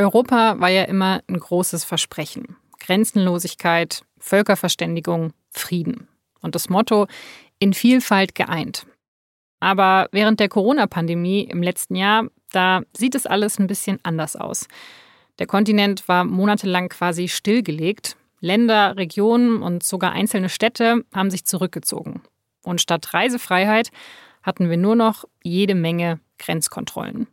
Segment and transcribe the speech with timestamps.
[0.00, 2.56] Europa war ja immer ein großes Versprechen.
[2.78, 6.08] Grenzenlosigkeit, Völkerverständigung, Frieden.
[6.40, 7.06] Und das Motto
[7.58, 8.86] in Vielfalt geeint.
[9.60, 14.66] Aber während der Corona-Pandemie im letzten Jahr, da sieht es alles ein bisschen anders aus.
[15.38, 18.16] Der Kontinent war monatelang quasi stillgelegt.
[18.40, 22.22] Länder, Regionen und sogar einzelne Städte haben sich zurückgezogen.
[22.62, 23.90] Und statt Reisefreiheit
[24.42, 27.26] hatten wir nur noch jede Menge Grenzkontrollen.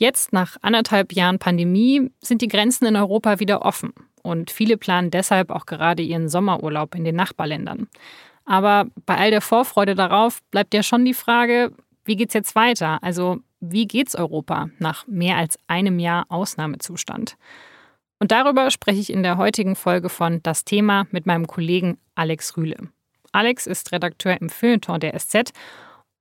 [0.00, 3.92] Jetzt, nach anderthalb Jahren Pandemie, sind die Grenzen in Europa wieder offen.
[4.22, 7.86] Und viele planen deshalb auch gerade ihren Sommerurlaub in den Nachbarländern.
[8.46, 11.74] Aber bei all der Vorfreude darauf bleibt ja schon die Frage,
[12.06, 13.02] wie geht's jetzt weiter?
[13.02, 17.36] Also, wie geht's Europa nach mehr als einem Jahr Ausnahmezustand?
[18.18, 22.56] Und darüber spreche ich in der heutigen Folge von Das Thema mit meinem Kollegen Alex
[22.56, 22.88] Rühle.
[23.32, 25.52] Alex ist Redakteur im Feuilleton der SZ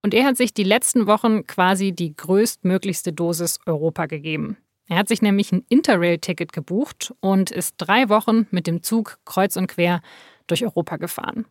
[0.01, 4.57] und er hat sich die letzten Wochen quasi die größtmöglichste Dosis Europa gegeben.
[4.87, 9.55] Er hat sich nämlich ein Interrail-Ticket gebucht und ist drei Wochen mit dem Zug kreuz
[9.55, 10.01] und quer
[10.47, 11.45] durch Europa gefahren.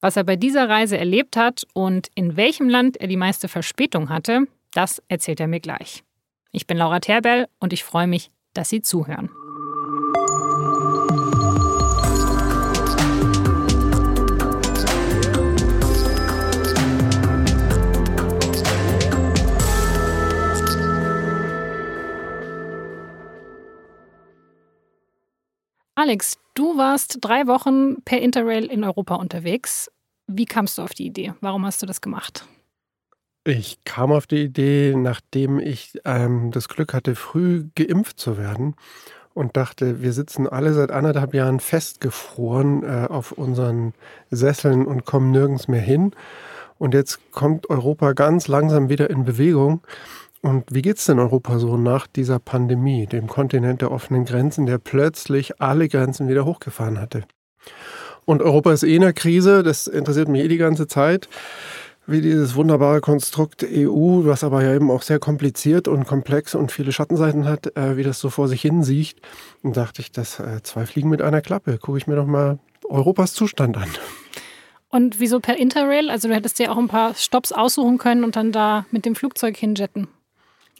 [0.00, 4.08] Was er bei dieser Reise erlebt hat und in welchem Land er die meiste Verspätung
[4.08, 6.04] hatte, das erzählt er mir gleich.
[6.52, 9.30] Ich bin Laura Terbell und ich freue mich, dass Sie zuhören.
[26.02, 29.90] Alex, du warst drei Wochen per Interrail in Europa unterwegs.
[30.26, 31.34] Wie kamst du auf die Idee?
[31.42, 32.46] Warum hast du das gemacht?
[33.44, 38.76] Ich kam auf die Idee, nachdem ich ähm, das Glück hatte, früh geimpft zu werden
[39.34, 43.92] und dachte, wir sitzen alle seit anderthalb Jahren festgefroren äh, auf unseren
[44.30, 46.12] Sesseln und kommen nirgends mehr hin.
[46.78, 49.82] Und jetzt kommt Europa ganz langsam wieder in Bewegung.
[50.42, 54.66] Und wie geht es denn Europa so nach dieser Pandemie, dem Kontinent der offenen Grenzen,
[54.66, 57.24] der plötzlich alle Grenzen wieder hochgefahren hatte?
[58.24, 61.28] Und Europa ist eh in der Krise, das interessiert mich eh die ganze Zeit,
[62.06, 66.72] wie dieses wunderbare Konstrukt EU, was aber ja eben auch sehr kompliziert und komplex und
[66.72, 69.16] viele Schattenseiten hat, äh, wie das so vor sich hin sieht.
[69.62, 71.78] Und dachte ich, das äh, zwei Fliegen mit einer Klappe.
[71.78, 73.88] Gucke ich mir doch mal Europas Zustand an.
[74.88, 76.10] Und wieso per Interrail?
[76.10, 79.14] Also du hättest dir auch ein paar Stops aussuchen können und dann da mit dem
[79.14, 80.08] Flugzeug hinjetten.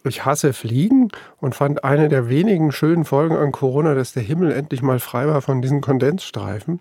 [0.05, 4.53] Ich hasse Fliegen und fand eine der wenigen schönen Folgen an Corona, dass der Himmel
[4.53, 6.81] endlich mal frei war von diesen Kondensstreifen.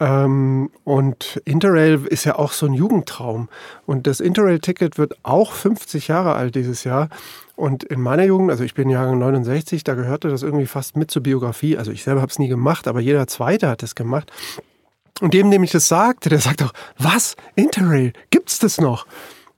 [0.00, 3.48] Ähm, und Interrail ist ja auch so ein Jugendtraum.
[3.86, 7.08] Und das Interrail-Ticket wird auch 50 Jahre alt dieses Jahr.
[7.54, 11.10] Und in meiner Jugend, also ich bin Jahrgang 69, da gehörte das irgendwie fast mit
[11.10, 11.76] zur Biografie.
[11.76, 14.32] Also ich selber habe es nie gemacht, aber jeder Zweite hat es gemacht.
[15.20, 17.36] Und dem, dem ich das sagte, der sagt auch, was?
[17.54, 18.14] Interrail?
[18.30, 19.06] Gibt's das noch?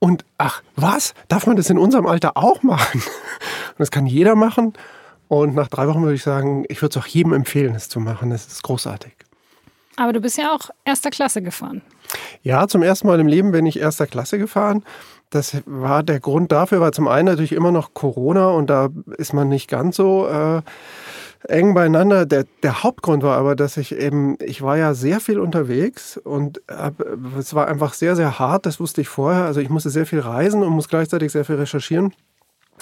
[0.03, 1.15] Und ach, was?
[1.29, 3.01] Darf man das in unserem Alter auch machen?
[3.05, 4.73] Und das kann jeder machen.
[5.29, 8.01] Und nach drei Wochen würde ich sagen, ich würde es auch jedem empfehlen, es zu
[8.01, 8.31] machen.
[8.31, 9.13] Das ist großartig.
[9.95, 11.83] Aber du bist ja auch erster Klasse gefahren.
[12.43, 14.83] Ja, zum ersten Mal im Leben bin ich erster Klasse gefahren.
[15.31, 18.89] Das war der Grund dafür, war zum einen natürlich immer noch Corona und da
[19.19, 20.63] ist man nicht ganz so äh,
[21.49, 22.27] eng beieinander.
[22.27, 26.63] Der, der Hauptgrund war aber, dass ich eben, ich war ja sehr viel unterwegs und
[26.69, 27.01] hab,
[27.39, 29.45] es war einfach sehr, sehr hart, das wusste ich vorher.
[29.45, 32.15] Also ich musste sehr viel reisen und muss gleichzeitig sehr viel recherchieren.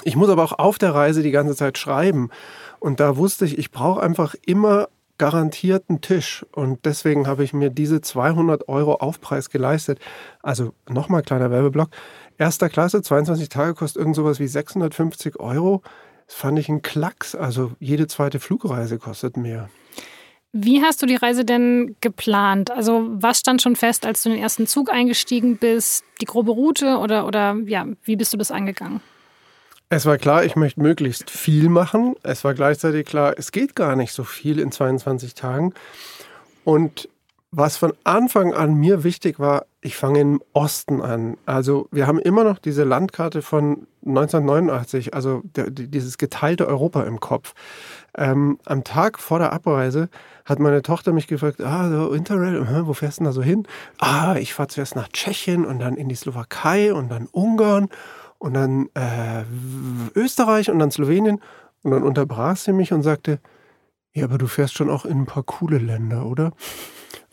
[0.04, 2.31] Ich muss aber auch auf der Reise die ganze Zeit schreiben.
[2.78, 4.88] Und da wusste ich, ich brauche einfach immer
[5.19, 6.47] garantierten Tisch.
[6.53, 9.98] Und deswegen habe ich mir diese 200 Euro Aufpreis geleistet.
[10.42, 11.91] Also nochmal kleiner Werbeblock.
[12.38, 15.82] Erster Klasse, 22 Tage kostet irgend sowas wie 650 Euro.
[16.31, 17.35] Das fand ich ein Klacks.
[17.35, 19.69] Also jede zweite Flugreise kostet mehr.
[20.53, 22.71] Wie hast du die Reise denn geplant?
[22.71, 26.05] Also was stand schon fest, als du in den ersten Zug eingestiegen bist?
[26.21, 29.01] Die grobe Route oder, oder ja, wie bist du das angegangen?
[29.89, 32.15] Es war klar, ich möchte möglichst viel machen.
[32.23, 35.75] Es war gleichzeitig klar, es geht gar nicht so viel in 22 Tagen.
[36.63, 37.09] Und
[37.53, 41.37] was von Anfang an mir wichtig war, ich fange im Osten an.
[41.47, 47.19] Also wir haben immer noch diese Landkarte von 1989, also der, dieses geteilte Europa im
[47.19, 47.54] Kopf.
[48.16, 50.09] Ähm, am Tag vor der Abreise
[50.45, 53.66] hat meine Tochter mich gefragt, ah, so Interrail, wo fährst du denn da so hin?
[53.98, 57.89] Ah, ich fahre zuerst nach Tschechien und dann in die Slowakei und dann Ungarn
[58.39, 59.45] und dann äh,
[60.15, 61.41] Österreich und dann Slowenien.
[61.83, 63.41] Und dann unterbrach sie mich und sagte,
[64.13, 66.53] ja, aber du fährst schon auch in ein paar coole Länder, oder?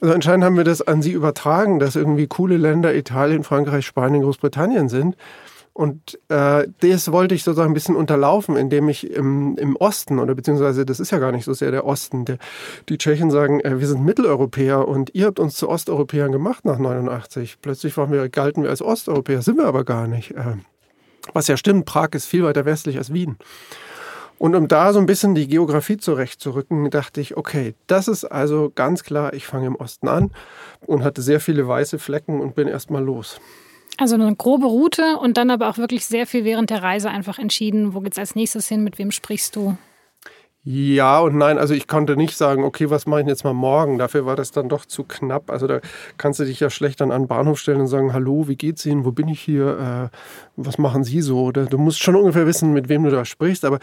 [0.02, 4.24] Also anscheinend haben wir das an sie übertragen, dass irgendwie coole Länder Italien, Frankreich, Spanien,
[4.24, 5.16] Großbritannien sind.
[5.78, 10.34] Und äh, das wollte ich sozusagen ein bisschen unterlaufen, indem ich im, im Osten, oder
[10.34, 12.40] beziehungsweise das ist ja gar nicht so sehr der Osten, der,
[12.90, 16.80] die Tschechen sagen, äh, wir sind Mitteleuropäer und ihr habt uns zu Osteuropäern gemacht nach
[16.80, 17.58] 89.
[17.62, 20.32] Plötzlich waren wir, galten wir als Osteuropäer, sind wir aber gar nicht.
[20.32, 20.56] Äh,
[21.34, 23.38] was ja stimmt, Prag ist viel weiter westlich als Wien.
[24.40, 28.72] Und um da so ein bisschen die Geografie zurechtzurücken, dachte ich, okay, das ist also
[28.74, 30.32] ganz klar, ich fange im Osten an
[30.86, 33.40] und hatte sehr viele weiße Flecken und bin erstmal los.
[33.98, 37.40] Also eine grobe Route und dann aber auch wirklich sehr viel während der Reise einfach
[37.40, 39.76] entschieden, wo geht's als nächstes hin, mit wem sprichst du?
[40.70, 43.98] Ja und nein, also ich konnte nicht sagen, okay, was mache ich jetzt mal morgen?
[43.98, 45.50] Dafür war das dann doch zu knapp.
[45.50, 45.80] Also da
[46.18, 48.86] kannst du dich ja schlecht dann an den Bahnhof stellen und sagen, hallo, wie geht's
[48.86, 49.06] Ihnen?
[49.06, 50.12] Wo bin ich hier?
[50.12, 50.18] Äh,
[50.58, 51.46] was machen Sie so?
[51.46, 53.64] Oder du musst schon ungefähr wissen, mit wem du da sprichst.
[53.64, 53.80] Aber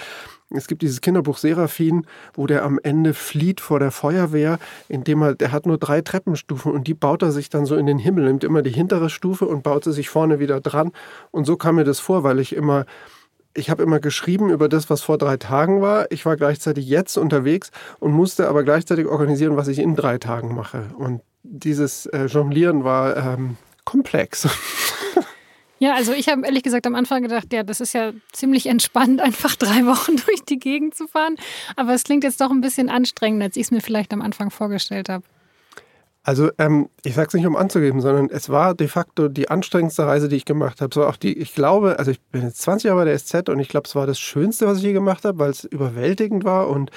[0.51, 4.59] es gibt dieses Kinderbuch Seraphin, wo der am Ende flieht vor der Feuerwehr,
[4.91, 7.87] indem er, der hat nur drei Treppenstufen und die baut er sich dann so in
[7.87, 10.93] den Himmel, nimmt immer die hintere Stufe und baut sie sich vorne wieder dran.
[11.31, 12.85] Und so kam mir das vor, weil ich immer
[13.55, 16.11] ich habe immer geschrieben über das, was vor drei Tagen war.
[16.11, 17.71] Ich war gleichzeitig jetzt unterwegs
[18.01, 20.87] und musste aber gleichzeitig organisieren, was ich in drei Tagen mache.
[20.97, 24.49] Und dieses äh, Jonglieren war ähm, komplex.
[25.81, 29.21] Ja, also ich habe ehrlich gesagt am Anfang gedacht, ja, das ist ja ziemlich entspannt,
[29.21, 31.37] einfach drei Wochen durch die Gegend zu fahren.
[31.77, 34.51] Aber es klingt jetzt doch ein bisschen anstrengender, als ich es mir vielleicht am Anfang
[34.51, 35.25] vorgestellt habe.
[36.27, 40.07] Also ähm, ich sage es nicht, um anzugeben, sondern es war de facto die anstrengendste
[40.07, 40.93] Reise, die ich gemacht habe.
[40.93, 43.61] So auch die, ich glaube, also ich bin jetzt 20 Jahre bei der SZ und
[43.61, 46.71] ich glaube, es war das Schönste, was ich je gemacht habe, weil es überwältigend war
[46.71, 46.91] und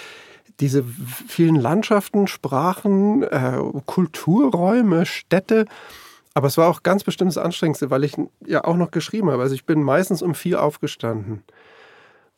[0.61, 0.83] diese
[1.27, 5.65] vielen Landschaften, Sprachen, äh, Kulturräume, Städte.
[6.33, 8.15] Aber es war auch ganz bestimmt das Anstrengendste, weil ich
[8.45, 9.43] ja auch noch geschrieben habe.
[9.43, 11.43] Also ich bin meistens um vier aufgestanden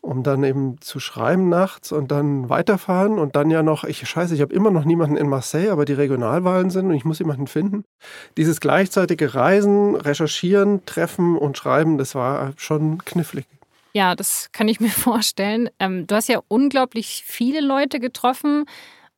[0.01, 4.33] um dann eben zu schreiben nachts und dann weiterfahren und dann ja noch, ich scheiße,
[4.33, 7.47] ich habe immer noch niemanden in Marseille, aber die Regionalwahlen sind und ich muss jemanden
[7.47, 7.83] finden.
[8.37, 13.45] Dieses gleichzeitige Reisen, Recherchieren, Treffen und Schreiben, das war schon knifflig.
[13.93, 15.69] Ja, das kann ich mir vorstellen.
[15.79, 18.65] Ähm, du hast ja unglaublich viele Leute getroffen.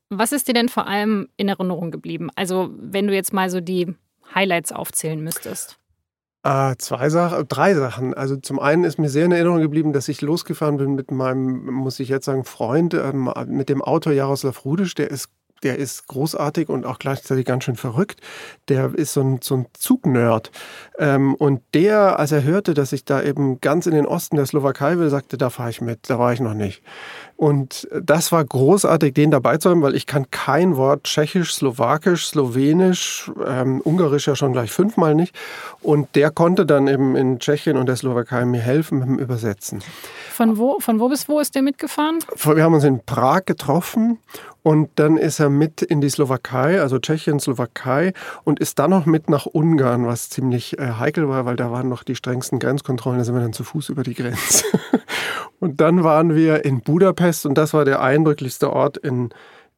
[0.09, 2.29] Was ist dir denn vor allem in Erinnerung geblieben?
[2.35, 3.95] Also, wenn du jetzt mal so die
[4.33, 5.77] Highlights aufzählen müsstest.
[6.43, 8.15] Ah, zwei Sachen, drei Sachen.
[8.15, 11.65] Also zum einen ist mir sehr in Erinnerung geblieben, dass ich losgefahren bin mit meinem,
[11.71, 15.29] muss ich jetzt sagen, Freund, ähm, mit dem Autor Jaroslav Rudisch, der ist
[15.63, 18.19] der ist großartig und auch gleichzeitig ganz schön verrückt.
[18.67, 20.51] Der ist so ein, so ein Zugnerd.
[20.97, 24.45] Ähm, und der, als er hörte, dass ich da eben ganz in den Osten der
[24.45, 26.81] Slowakei will, sagte, da fahre ich mit, da war ich noch nicht.
[27.41, 32.27] Und das war großartig, den dabei zu haben, weil ich kann kein Wort Tschechisch, Slowakisch,
[32.27, 35.35] Slowenisch, ähm, Ungarisch ja schon gleich fünfmal nicht.
[35.81, 39.81] Und der konnte dann eben in Tschechien und der Slowakei mir helfen mit dem Übersetzen.
[40.31, 42.19] Von wo, von wo bis wo ist der mitgefahren?
[42.43, 44.19] Wir haben uns in Prag getroffen
[44.63, 48.13] und dann ist er mit in die Slowakei, also Tschechien, Slowakei
[48.43, 51.89] und ist dann noch mit nach Ungarn, was ziemlich äh, heikel war, weil da waren
[51.89, 54.65] noch die strengsten Grenzkontrollen, da sind wir dann zu Fuß über die Grenze.
[55.59, 59.29] und dann waren wir in Budapest und das war der eindrücklichste Ort in,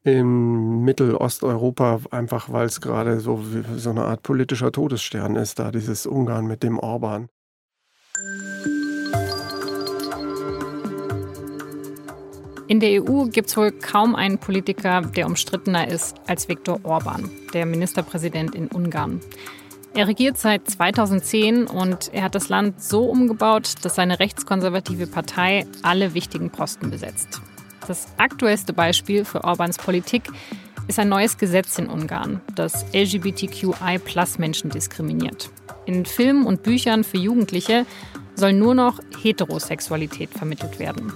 [0.03, 3.41] in Mittelosteuropa, einfach weil es gerade so,
[3.77, 7.30] so eine Art politischer Todesstern ist, da dieses Ungarn mit dem Orban.
[12.68, 17.30] In der EU gibt es wohl kaum einen Politiker, der umstrittener ist als Viktor Orban,
[17.54, 19.19] der Ministerpräsident in Ungarn.
[19.94, 25.68] Er regiert seit 2010 und er hat das Land so umgebaut, dass seine rechtskonservative Partei
[25.81, 27.42] alle wichtigen Posten besetzt.
[27.86, 30.24] Das aktuellste Beispiel für Orbans Politik
[30.88, 35.50] ist ein neues Gesetz in Ungarn, das LGBTQI-Plus-Menschen diskriminiert.
[35.86, 37.86] In Filmen und Büchern für Jugendliche
[38.36, 41.13] soll nur noch Heterosexualität vermittelt werden.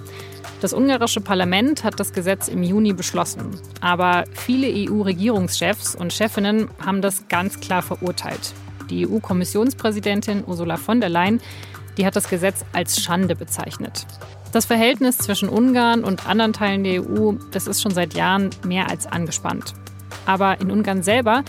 [0.60, 3.60] Das ungarische Parlament hat das Gesetz im Juni beschlossen.
[3.80, 8.54] Aber viele EU-Regierungschefs und Chefinnen haben das ganz klar verurteilt.
[8.90, 11.40] Die EU-Kommissionspräsidentin Ursula von der Leyen,
[11.96, 14.04] die hat das Gesetz als Schande bezeichnet.
[14.50, 18.90] Das Verhältnis zwischen Ungarn und anderen Teilen der EU, das ist schon seit Jahren mehr
[18.90, 19.74] als angespannt.
[20.26, 21.44] Aber in Ungarn selber,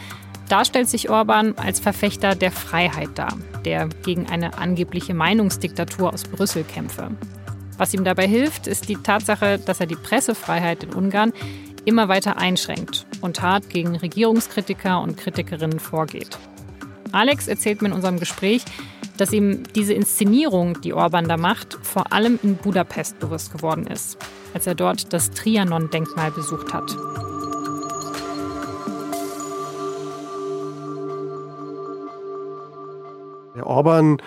[0.50, 6.24] da stellt sich Orban als Verfechter der Freiheit dar, der gegen eine angebliche Meinungsdiktatur aus
[6.24, 7.10] Brüssel kämpfe.
[7.79, 11.31] Was ihm dabei hilft, ist die Tatsache, dass er die Pressefreiheit in Ungarn
[11.86, 16.38] immer weiter einschränkt und hart gegen Regierungskritiker und Kritikerinnen vorgeht.
[17.13, 18.65] Alex erzählt mir in unserem Gespräch,
[19.15, 24.17] dass ihm diese Inszenierung, die Orban da macht, vor allem in Budapest bewusst geworden ist,
[24.53, 26.93] als er dort das Trianon-Denkmal besucht hat.
[33.55, 34.21] Der Orban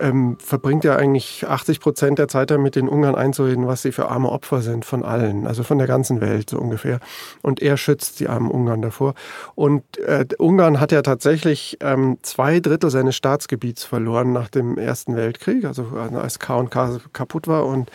[0.00, 4.08] ähm, verbringt ja eigentlich 80 Prozent der Zeit damit, den Ungarn einzureden, was sie für
[4.08, 7.00] arme Opfer sind von allen, also von der ganzen Welt so ungefähr.
[7.42, 9.14] Und er schützt die armen Ungarn davor.
[9.54, 15.16] Und äh, Ungarn hat ja tatsächlich ähm, zwei Drittel seines Staatsgebiets verloren nach dem Ersten
[15.16, 17.66] Weltkrieg, also als K und K kaputt war.
[17.66, 17.90] Und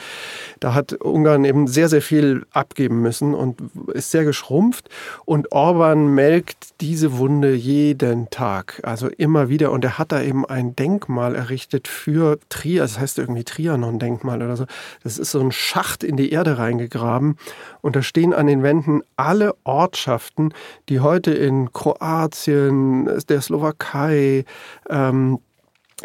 [0.60, 3.62] Da hat Ungarn eben sehr, sehr viel abgeben müssen und
[3.94, 4.90] ist sehr geschrumpft.
[5.26, 9.72] Und Orban melkt diese Wunde jeden Tag, also immer wieder.
[9.72, 14.56] Und er hat da eben ein Denkmal errichtet für Trier, das heißt irgendwie Trianon-Denkmal oder
[14.56, 14.66] so.
[15.04, 17.38] Das ist so ein Schacht in die Erde reingegraben.
[17.82, 20.54] Und da stehen an den Wänden alle Ortschaften,
[20.88, 24.46] die heute in Kroatien, der Slowakei,
[24.90, 25.40] ähm,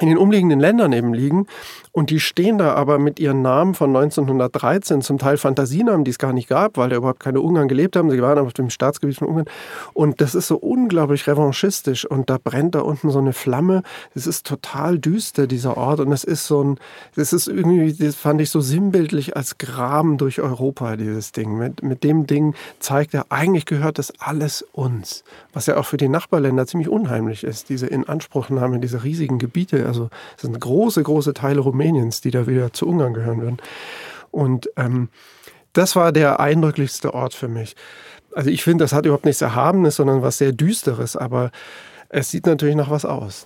[0.01, 1.47] in den umliegenden Ländern eben liegen.
[1.97, 6.19] Und die stehen da aber mit ihren Namen von 1913, zum Teil Fantasienamen, die es
[6.19, 8.11] gar nicht gab, weil da überhaupt keine Ungarn gelebt haben.
[8.11, 9.47] Sie waren auf dem Staatsgebiet von Ungarn.
[9.93, 12.05] Und das ist so unglaublich revanchistisch.
[12.05, 13.85] Und da brennt da unten so eine Flamme.
[14.13, 16.01] Es ist total düster, dieser Ort.
[16.01, 16.81] Und es ist so ein,
[17.15, 21.57] das ist irgendwie, das fand ich so sinnbildlich als Graben durch Europa, dieses Ding.
[21.57, 25.23] Mit, mit dem Ding zeigt er, eigentlich gehört das alles uns.
[25.53, 29.87] Was ja auch für die Nachbarländer ziemlich unheimlich ist, diese Inanspruchnahme dieser riesigen Gebiete.
[29.87, 33.57] Also, es sind große, große Teile Rumäniens Rumäniens, die da wieder zu Ungarn gehören würden.
[34.31, 35.09] Und ähm,
[35.73, 37.77] das war der eindrücklichste Ort für mich.
[38.35, 41.51] Also ich finde, das hat überhaupt nichts Erhabenes, sondern was sehr Düsteres, aber
[42.09, 43.45] es sieht natürlich nach was aus.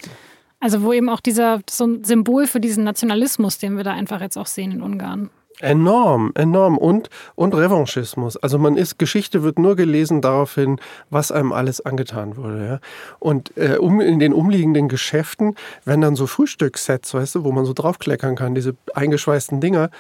[0.61, 4.21] Also wo eben auch dieser so ein Symbol für diesen Nationalismus, den wir da einfach
[4.21, 5.31] jetzt auch sehen in Ungarn.
[5.61, 6.79] Enorm, enorm.
[6.79, 8.37] Und, und Revanchismus.
[8.37, 12.67] Also man ist, Geschichte wird nur gelesen daraufhin, was einem alles angetan wurde.
[12.67, 12.81] Ja?
[13.19, 17.65] Und äh, um, in den umliegenden Geschäften werden dann so Frühstückssets, weißt du, wo man
[17.65, 19.91] so draufkleckern kann, diese eingeschweißten Dinger,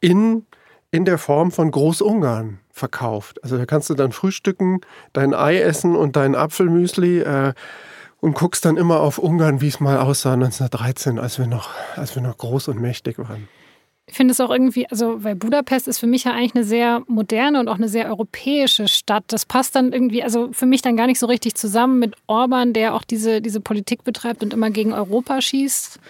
[0.00, 0.46] in,
[0.92, 3.42] in der Form von Großungarn verkauft.
[3.42, 4.82] Also da kannst du dann frühstücken,
[5.12, 7.20] dein Ei essen und dein Apfelmüsli.
[7.20, 7.54] Äh,
[8.20, 12.16] und guckst dann immer auf Ungarn, wie es mal aussah 1913, als wir noch, als
[12.16, 13.48] wir noch groß und mächtig waren.
[14.08, 17.02] Ich finde es auch irgendwie, also weil Budapest ist für mich ja eigentlich eine sehr
[17.06, 19.24] moderne und auch eine sehr europäische Stadt.
[19.28, 22.72] Das passt dann irgendwie, also für mich dann gar nicht so richtig zusammen mit Orban,
[22.72, 26.00] der auch diese, diese Politik betreibt und immer gegen Europa schießt.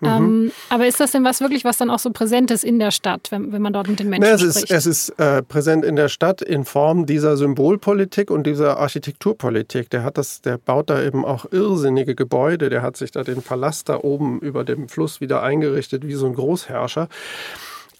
[0.00, 0.08] Mhm.
[0.08, 2.90] Ähm, aber ist das denn was wirklich, was dann auch so präsent ist in der
[2.90, 4.70] Stadt, wenn, wenn man dort mit den Menschen nee, es spricht?
[4.70, 9.90] Ist, es ist äh, präsent in der Stadt in Form dieser Symbolpolitik und dieser Architekturpolitik.
[9.90, 12.70] Der hat das, der baut da eben auch irrsinnige Gebäude.
[12.70, 16.26] Der hat sich da den Palast da oben über dem Fluss wieder eingerichtet wie so
[16.26, 17.08] ein Großherrscher.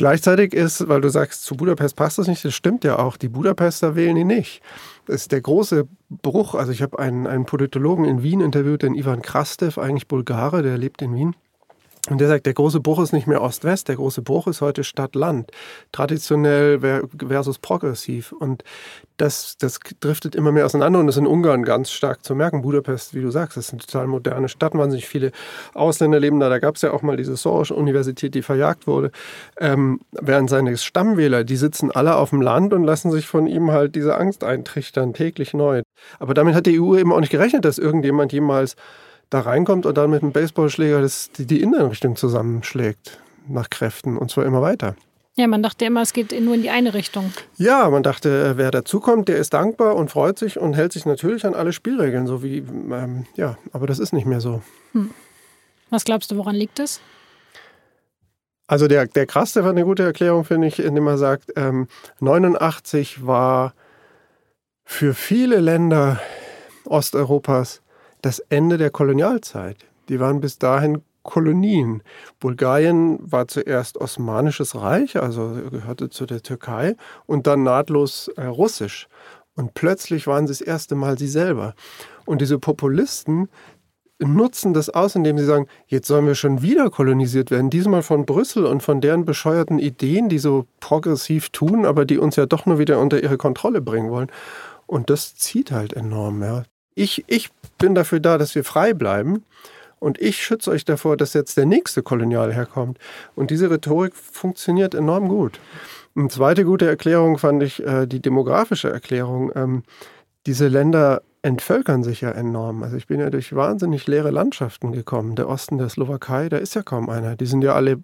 [0.01, 3.19] Gleichzeitig ist, weil du sagst, zu Budapest passt das nicht, das stimmt ja auch.
[3.19, 4.63] Die Budapester wählen ihn nicht.
[5.05, 6.55] Das ist der große Bruch.
[6.55, 10.79] Also ich habe einen, einen Politologen in Wien interviewt, den Ivan Krastev, eigentlich Bulgare, der
[10.79, 11.37] lebt in Wien.
[12.09, 14.85] Und der sagt, der große Bruch ist nicht mehr Ost-West, der große Bruch ist heute
[14.85, 15.51] Stadt-Land.
[15.93, 16.81] Traditionell
[17.19, 18.33] versus progressiv.
[18.33, 18.65] Und
[19.19, 22.63] das, das driftet immer mehr auseinander und ist in Ungarn ganz stark zu merken.
[22.63, 25.31] Budapest, wie du sagst, ist eine total moderne Stadt, wahnsinnig viele
[25.75, 26.49] Ausländer leben da.
[26.49, 29.11] Da gab es ja auch mal diese Soros-Universität, die verjagt wurde.
[29.59, 33.73] Ähm, während seine Stammwähler, die sitzen alle auf dem Land und lassen sich von ihm
[33.73, 35.83] halt diese Angst eintrichtern, täglich neu.
[36.19, 38.75] Aber damit hat die EU eben auch nicht gerechnet, dass irgendjemand jemals
[39.31, 44.31] da reinkommt und dann mit dem Baseballschläger das, die, die Innenrichtung zusammenschlägt nach Kräften und
[44.31, 44.97] zwar immer weiter.
[45.37, 47.33] Ja, man dachte immer, es geht nur in die eine Richtung.
[47.57, 51.47] Ja, man dachte, wer dazukommt, der ist dankbar und freut sich und hält sich natürlich
[51.47, 54.61] an alle Spielregeln, so wie, ähm, ja, aber das ist nicht mehr so.
[54.93, 55.11] Hm.
[55.89, 57.01] Was glaubst du, woran liegt es?
[58.67, 61.89] Also der, der Kraste war eine gute Erklärung, finde ich, indem er sagt, ähm,
[62.21, 63.75] 89 war
[64.85, 66.21] für viele Länder
[66.85, 67.83] Osteuropas
[68.23, 69.79] das Ende der Kolonialzeit.
[70.09, 72.03] Die waren bis dahin Kolonien.
[72.39, 76.97] Bulgarien war zuerst Osmanisches Reich, also gehörte zu der Türkei,
[77.27, 79.09] und dann nahtlos äh, russisch.
[79.55, 81.75] Und plötzlich waren sie das erste Mal sie selber.
[82.25, 83.49] Und diese Populisten
[84.19, 88.27] nutzen das aus, indem sie sagen, jetzt sollen wir schon wieder kolonisiert werden, diesmal von
[88.27, 92.67] Brüssel und von deren bescheuerten Ideen, die so progressiv tun, aber die uns ja doch
[92.67, 94.31] nur wieder unter ihre Kontrolle bringen wollen.
[94.87, 96.43] Und das zieht halt enorm.
[96.43, 96.65] Ja.
[96.95, 99.45] Ich, ich bin dafür da, dass wir frei bleiben.
[100.01, 102.99] Und ich schütze euch davor, dass jetzt der nächste Kolonial herkommt.
[103.37, 105.61] Und diese Rhetorik funktioniert enorm gut.
[106.17, 109.53] Eine zweite gute Erklärung fand ich äh, die demografische Erklärung.
[109.55, 109.83] Ähm,
[110.47, 112.83] diese Länder entvölkern sich ja enorm.
[112.83, 115.37] Also ich bin ja durch wahnsinnig leere Landschaften gekommen.
[115.37, 117.37] Der Osten der Slowakei, da ist ja kaum einer.
[117.37, 118.03] Die sind ja alle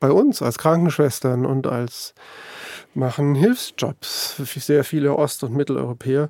[0.00, 2.14] bei uns als Krankenschwestern und als
[2.94, 4.36] machen Hilfsjobs.
[4.36, 6.28] Sehr viele Ost- und Mitteleuropäer.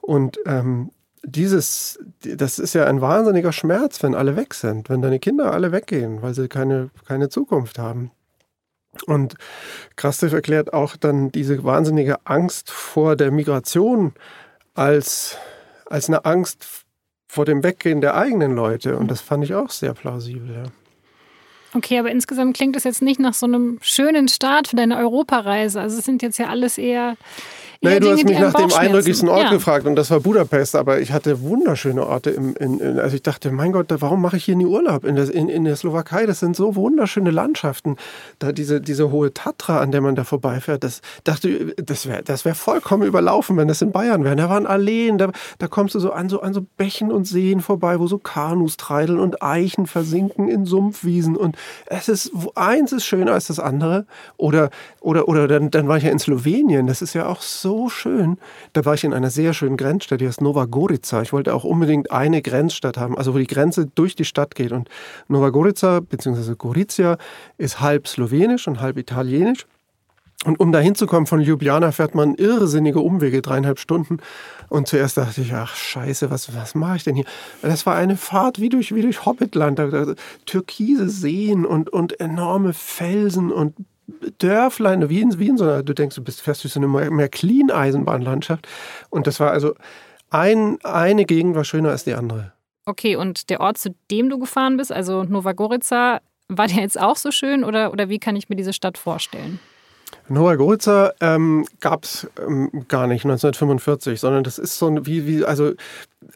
[0.00, 0.90] Und ähm,
[1.24, 5.72] dieses, das ist ja ein wahnsinniger Schmerz, wenn alle weg sind, wenn deine Kinder alle
[5.72, 8.10] weggehen, weil sie keine, keine Zukunft haben.
[9.06, 9.34] Und
[9.96, 14.14] Krastev erklärt auch dann diese wahnsinnige Angst vor der Migration
[14.74, 15.36] als,
[15.86, 16.84] als eine Angst
[17.28, 18.96] vor dem Weggehen der eigenen Leute.
[18.96, 20.52] Und das fand ich auch sehr plausibel.
[20.52, 20.64] Ja.
[21.74, 25.80] Okay, aber insgesamt klingt das jetzt nicht nach so einem schönen Start für deine Europareise.
[25.80, 27.16] Also es sind jetzt ja alles eher
[27.82, 29.50] Nee, Ja, du hast mich nach dem eindrücklichsten Ort Ja.
[29.50, 32.28] gefragt und das war Budapest, aber ich hatte wunderschöne Orte.
[32.28, 35.16] Im, in, in, also ich dachte, mein Gott, warum mache ich hier nie Urlaub in
[35.16, 36.26] der, in, in der Slowakei?
[36.26, 37.96] Das sind so wunderschöne Landschaften.
[38.38, 42.44] Da diese, diese hohe Tatra, an der man da vorbeifährt, das dachte, das wäre das
[42.44, 44.36] wär vollkommen überlaufen, wenn das in Bayern wäre.
[44.36, 47.60] Da waren Alleen, da, da kommst du so an, so an so Bächen und Seen
[47.60, 51.34] vorbei, wo so Kanus treideln und Eichen versinken in Sumpfwiesen.
[51.34, 54.06] Und es ist, eins ist schöner als das andere.
[54.36, 56.86] Oder, oder, oder dann, dann war ich ja in Slowenien.
[56.86, 58.38] Das ist ja auch so schön.
[58.72, 61.22] Da war ich in einer sehr schönen Grenzstadt, die heißt Nova Gorica.
[61.22, 64.72] Ich wollte auch unbedingt eine Grenzstadt haben, also wo die Grenze durch die Stadt geht.
[64.72, 64.88] Und
[65.28, 66.54] Nova Gorica bzw.
[66.56, 67.18] Gorizia
[67.58, 69.66] ist halb slowenisch und halb italienisch.
[70.46, 74.18] Und um da hinzukommen von Ljubljana fährt man irrsinnige Umwege, dreieinhalb Stunden.
[74.70, 77.26] Und zuerst dachte ich, ach scheiße, was, was mache ich denn hier?
[77.60, 79.78] Das war eine Fahrt wie durch, wie durch Hobbitland.
[80.46, 83.74] Türkise Seen und, und enorme Felsen und
[84.38, 86.88] Dörflein, wie in, wie in so einer, du denkst, du bist fest durch so eine
[86.88, 88.66] Märklin-Eisenbahnlandschaft.
[89.10, 89.74] Und das war also,
[90.30, 92.52] ein, eine Gegend war schöner als die andere.
[92.86, 96.98] Okay, und der Ort, zu dem du gefahren bist, also Nova Gorica, war der jetzt
[96.98, 99.60] auch so schön oder, oder wie kann ich mir diese Stadt vorstellen?
[100.30, 105.26] Nova Gorica ähm, gab es ähm, gar nicht 1945, sondern das ist so ein, wie,
[105.26, 105.72] wie, also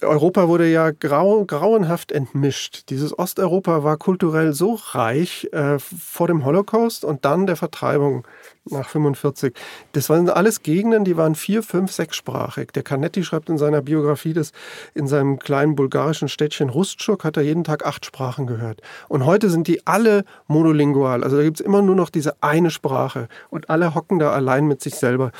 [0.01, 2.91] Europa wurde ja grau, grauenhaft entmischt.
[2.91, 8.27] Dieses Osteuropa war kulturell so reich äh, vor dem Holocaust und dann der Vertreibung
[8.71, 9.55] nach 45.
[9.93, 12.73] Das waren alles Gegenden, die waren vier, fünf, sechssprachig.
[12.73, 14.53] Der Canetti schreibt in seiner Biografie, dass
[14.95, 18.81] in seinem kleinen bulgarischen Städtchen Rustschuk hat er jeden Tag acht Sprachen gehört.
[19.09, 21.23] Und heute sind die alle monolingual.
[21.23, 24.67] Also da gibt es immer nur noch diese eine Sprache und alle hocken da allein
[24.67, 25.33] mit sich selber.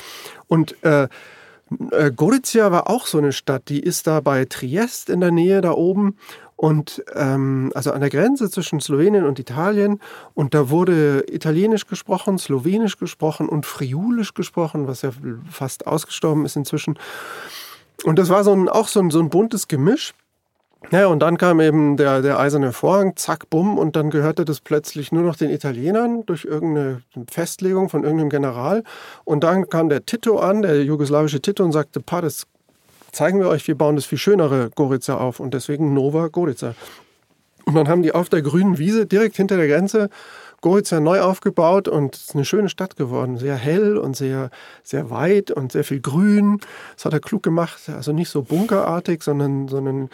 [0.47, 1.07] Und äh,
[1.91, 5.61] äh, Gorizia war auch so eine Stadt, die ist da bei Triest in der Nähe
[5.61, 6.17] da oben
[6.55, 9.99] und ähm, also an der Grenze zwischen Slowenien und Italien
[10.33, 15.11] und da wurde Italienisch gesprochen, Slowenisch gesprochen und Friulisch gesprochen, was ja
[15.49, 16.97] fast ausgestorben ist inzwischen.
[18.03, 20.13] Und das war so ein, auch so ein, so ein buntes Gemisch.
[20.91, 24.61] Ja, und dann kam eben der, der eiserne Vorhang, zack, bumm, und dann gehörte das
[24.61, 28.83] plötzlich nur noch den Italienern durch irgendeine Festlegung von irgendeinem General.
[29.23, 32.45] Und dann kam der Tito an, der jugoslawische Tito, und sagte, pa, das
[33.11, 36.75] zeigen wir euch, wir bauen das viel schönere Gorica auf und deswegen Nova Gorica.
[37.65, 40.09] Und dann haben die auf der grünen Wiese direkt hinter der Grenze
[40.61, 43.37] Gorica neu aufgebaut und es ist eine schöne Stadt geworden.
[43.37, 44.49] Sehr hell und sehr,
[44.83, 46.59] sehr weit und sehr viel Grün.
[46.95, 47.89] Das hat er klug gemacht.
[47.89, 50.09] Also nicht so bunkerartig, sondern, sondern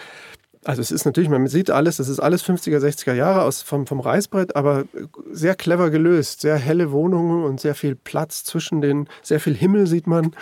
[0.63, 3.87] also es ist natürlich, man sieht alles, das ist alles 50er, 60er Jahre aus, vom,
[3.87, 4.85] vom Reißbrett, aber
[5.31, 6.41] sehr clever gelöst.
[6.41, 10.35] Sehr helle Wohnungen und sehr viel Platz zwischen den, sehr viel Himmel sieht man.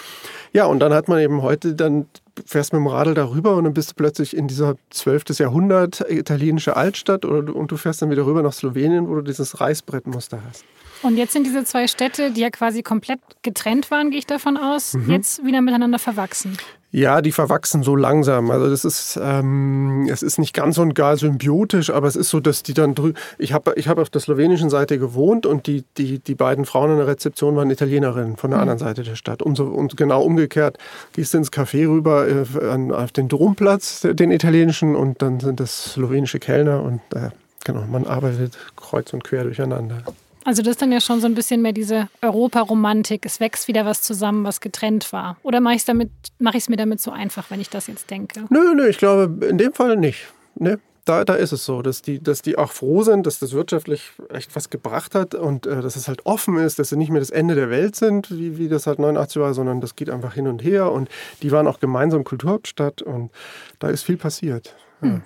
[0.51, 2.05] Ja, und dann hat man eben heute, dann
[2.45, 5.37] fährst mit dem Radl darüber und dann bist du plötzlich in dieser 12.
[5.39, 9.59] Jahrhundert italienische Altstadt oder, und du fährst dann wieder rüber nach Slowenien, wo du dieses
[9.61, 10.63] Reißbrettmuster hast.
[11.01, 14.57] Und jetzt sind diese zwei Städte, die ja quasi komplett getrennt waren, gehe ich davon
[14.57, 15.11] aus, Mhm.
[15.11, 16.57] jetzt wieder miteinander verwachsen.
[16.91, 18.49] Ja, die verwachsen so langsam.
[18.49, 22.39] Also das ist, ähm, es ist nicht ganz und gar symbiotisch, aber es ist so,
[22.39, 25.83] dass die dann drü Ich habe ich hab auf der slowenischen Seite gewohnt und die,
[25.97, 29.43] die, die beiden Frauen in der Rezeption waren Italienerinnen von der anderen Seite der Stadt.
[29.43, 30.79] Und, so, und genau umgekehrt
[31.13, 35.59] gehst du ins Café rüber äh, an, auf den Domplatz, den italienischen, und dann sind
[35.59, 37.29] das slowenische Kellner und äh,
[37.65, 40.03] genau, man arbeitet kreuz und quer durcheinander.
[40.45, 43.25] Also das ist dann ja schon so ein bisschen mehr diese Europaromantik.
[43.25, 45.37] Es wächst wieder was zusammen, was getrennt war.
[45.43, 47.87] Oder mache ich es damit, mache ich es mir damit so einfach, wenn ich das
[47.87, 48.45] jetzt denke?
[48.49, 50.27] Nö, nö, ich glaube in dem Fall nicht.
[50.55, 50.79] Ne?
[51.05, 54.11] Da, da ist es so, dass die, dass die auch froh sind, dass das wirtschaftlich
[54.29, 57.19] echt was gebracht hat und äh, dass es halt offen ist, dass sie nicht mehr
[57.19, 60.35] das Ende der Welt sind, wie, wie das halt 89 war, sondern das geht einfach
[60.35, 60.91] hin und her.
[60.91, 61.09] Und
[61.41, 63.31] die waren auch gemeinsam Kulturhauptstadt und
[63.79, 64.75] da ist viel passiert.
[65.01, 65.21] Ja.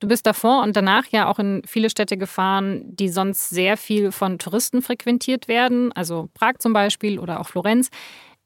[0.00, 4.12] Du bist davor und danach ja auch in viele Städte gefahren, die sonst sehr viel
[4.12, 7.90] von Touristen frequentiert werden, also Prag zum Beispiel oder auch Florenz.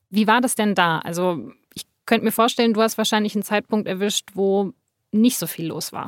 [0.09, 1.01] Wie war das denn da?
[1.01, 4.73] Also ich könnte mir vorstellen, du hast wahrscheinlich einen Zeitpunkt erwischt, wo
[5.11, 6.07] nicht so viel los war.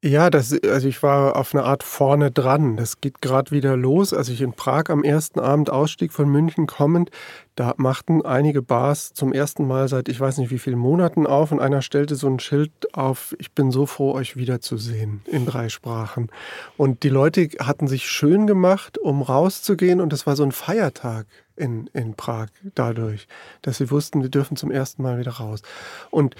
[0.00, 2.76] Ja, das, also ich war auf eine Art vorne dran.
[2.76, 4.12] Das geht gerade wieder los.
[4.12, 7.10] Als ich in Prag am ersten Abend ausstieg von München kommend,
[7.56, 11.50] da machten einige Bars zum ersten Mal seit ich weiß nicht wie vielen Monaten auf
[11.50, 15.68] und einer stellte so ein Schild auf, ich bin so froh, euch wiederzusehen in drei
[15.68, 16.30] Sprachen.
[16.76, 21.26] Und die Leute hatten sich schön gemacht, um rauszugehen und das war so ein Feiertag
[21.56, 23.26] in, in Prag dadurch,
[23.62, 25.62] dass sie wussten, wir dürfen zum ersten Mal wieder raus.
[26.10, 26.36] Und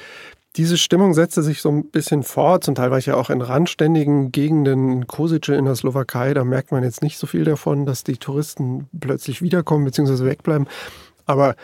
[0.59, 2.65] diese Stimmung setzte sich so ein bisschen fort.
[2.65, 6.35] Zum Teil war ich ja auch in randständigen Gegenden, in Kosice in der Slowakei.
[6.35, 10.25] Da merkt man jetzt nicht so viel davon, dass die Touristen plötzlich wiederkommen bzw.
[10.25, 10.67] wegbleiben.
[11.27, 11.55] Aber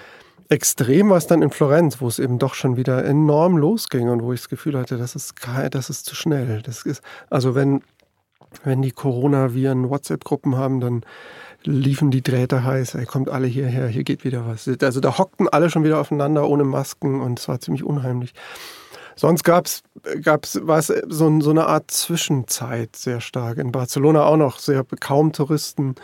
[0.49, 4.23] extrem war es dann in Florenz, wo es eben doch schon wieder enorm losging und
[4.23, 5.35] wo ich das Gefühl hatte, das ist,
[5.73, 6.63] das ist zu schnell.
[6.63, 7.83] Das ist, also wenn,
[8.63, 11.05] wenn die Coronaviren WhatsApp-Gruppen haben, dann
[11.65, 14.71] liefen die Drähte heiß, ey, kommt alle hierher, hier geht wieder was.
[14.83, 18.35] Also da hockten alle schon wieder aufeinander ohne Masken und es war ziemlich unheimlich.
[19.17, 19.83] Sonst gab's
[20.23, 23.59] gab's was so, so eine Art Zwischenzeit sehr stark.
[23.59, 25.95] In Barcelona auch noch sehr kaum Touristen.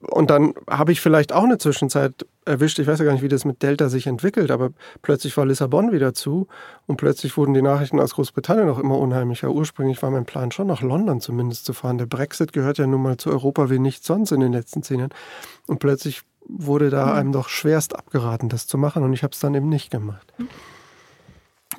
[0.00, 2.78] Und dann habe ich vielleicht auch eine Zwischenzeit erwischt.
[2.78, 4.70] Ich weiß ja gar nicht, wie das mit Delta sich entwickelt, aber
[5.02, 6.48] plötzlich war Lissabon wieder zu
[6.86, 9.50] und plötzlich wurden die Nachrichten aus Großbritannien noch immer unheimlicher.
[9.50, 11.98] Ursprünglich war mein Plan schon nach London zumindest zu fahren.
[11.98, 15.00] Der Brexit gehört ja nun mal zu Europa wie nichts sonst in den letzten zehn
[15.00, 15.14] Jahren.
[15.66, 17.12] Und plötzlich wurde da mhm.
[17.12, 20.32] einem doch schwerst abgeraten, das zu machen und ich habe es dann eben nicht gemacht.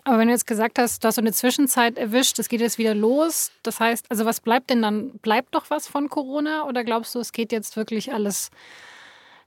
[0.04, 2.78] Aber wenn du jetzt gesagt hast, du hast so eine Zwischenzeit erwischt, es geht jetzt
[2.78, 3.52] wieder los.
[3.64, 5.12] Das heißt, also was bleibt denn dann?
[5.20, 8.50] Bleibt doch was von Corona oder glaubst du, es geht jetzt wirklich alles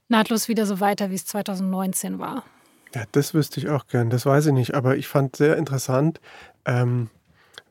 [0.07, 2.43] nahtlos wieder so weiter, wie es 2019 war?
[2.93, 4.09] Ja, das wüsste ich auch gern.
[4.09, 4.75] Das weiß ich nicht.
[4.75, 6.21] Aber ich fand sehr interessant,
[6.65, 7.09] ähm,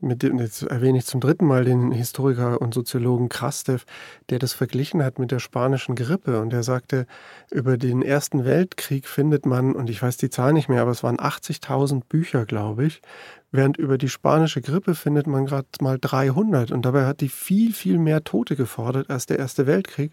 [0.05, 3.85] mit dem, jetzt erwähne ich zum dritten Mal den Historiker und Soziologen Krastev,
[4.29, 6.39] der das verglichen hat mit der spanischen Grippe.
[6.39, 7.07] Und der sagte,
[7.51, 11.03] über den Ersten Weltkrieg findet man, und ich weiß die Zahl nicht mehr, aber es
[11.03, 13.01] waren 80.000 Bücher, glaube ich,
[13.51, 16.71] während über die spanische Grippe findet man gerade mal 300.
[16.71, 20.11] Und dabei hat die viel, viel mehr Tote gefordert als der Erste Weltkrieg.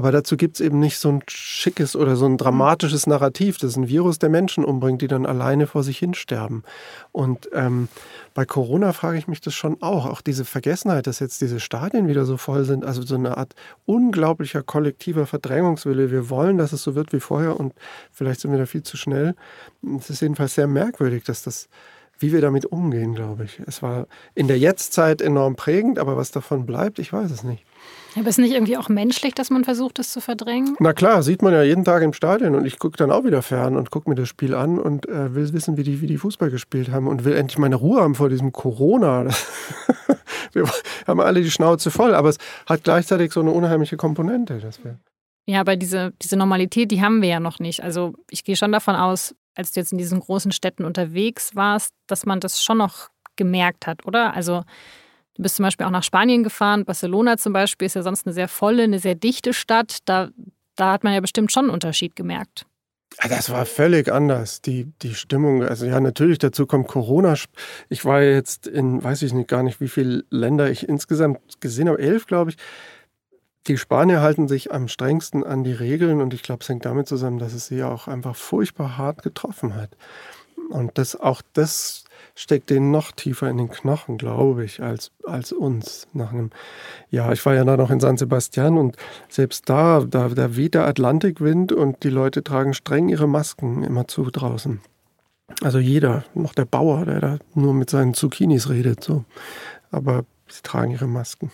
[0.00, 3.58] Aber dazu gibt es eben nicht so ein schickes oder so ein dramatisches Narrativ.
[3.58, 6.62] Das ist ein Virus, der Menschen umbringt, die dann alleine vor sich hin sterben.
[7.12, 7.88] Und ähm,
[8.32, 10.06] bei Corona frage ich mich das schon auch.
[10.06, 12.82] Auch diese Vergessenheit, dass jetzt diese Stadien wieder so voll sind.
[12.82, 16.10] Also so eine Art unglaublicher kollektiver Verdrängungswille.
[16.10, 17.74] Wir wollen, dass es so wird wie vorher und
[18.10, 19.34] vielleicht sind wir da viel zu schnell.
[19.98, 21.68] Es ist jedenfalls sehr merkwürdig, dass das
[22.18, 23.60] wie wir damit umgehen, glaube ich.
[23.66, 27.64] Es war in der Jetztzeit enorm prägend, aber was davon bleibt, ich weiß es nicht.
[28.16, 30.76] Aber ist nicht irgendwie auch menschlich, dass man versucht, das zu verdrängen?
[30.80, 33.42] Na klar, sieht man ja jeden Tag im Stadion und ich gucke dann auch wieder
[33.42, 36.18] fern und gucke mir das Spiel an und äh, will wissen, wie die, wie die
[36.18, 39.26] Fußball gespielt haben und will endlich meine Ruhe haben vor diesem Corona.
[40.52, 40.64] wir
[41.06, 44.58] haben alle die Schnauze voll, aber es hat gleichzeitig so eine unheimliche Komponente.
[44.58, 44.98] Dass wir
[45.46, 47.82] ja, aber diese, diese Normalität, die haben wir ja noch nicht.
[47.82, 51.92] Also ich gehe schon davon aus, als du jetzt in diesen großen Städten unterwegs warst,
[52.06, 54.34] dass man das schon noch gemerkt hat, oder?
[54.34, 54.62] Also
[55.34, 56.84] Du bist zum Beispiel auch nach Spanien gefahren.
[56.84, 59.98] Barcelona zum Beispiel ist ja sonst eine sehr volle, eine sehr dichte Stadt.
[60.04, 60.30] Da,
[60.76, 62.66] da hat man ja bestimmt schon einen Unterschied gemerkt.
[63.28, 65.64] Das war völlig anders, die, die Stimmung.
[65.64, 67.34] Also ja, natürlich, dazu kommt Corona.
[67.88, 71.88] Ich war jetzt in, weiß ich nicht gar nicht, wie viele Länder ich insgesamt gesehen
[71.88, 72.56] habe, elf, glaube ich.
[73.66, 77.08] Die Spanier halten sich am strengsten an die Regeln und ich glaube, es hängt damit
[77.08, 79.90] zusammen, dass es sie auch einfach furchtbar hart getroffen hat.
[80.70, 82.04] Und das, auch das
[82.40, 86.08] steckt denen noch tiefer in den Knochen, glaube ich, als, als uns.
[86.14, 86.50] Nach einem,
[87.10, 88.96] ja, ich war ja da noch in San Sebastian und
[89.28, 94.08] selbst da, da, da weht der Atlantikwind und die Leute tragen streng ihre Masken immer
[94.08, 94.80] zu draußen.
[95.60, 99.24] Also jeder, noch der Bauer, der da nur mit seinen Zucchinis redet, so.
[99.90, 101.50] Aber sie tragen ihre Masken.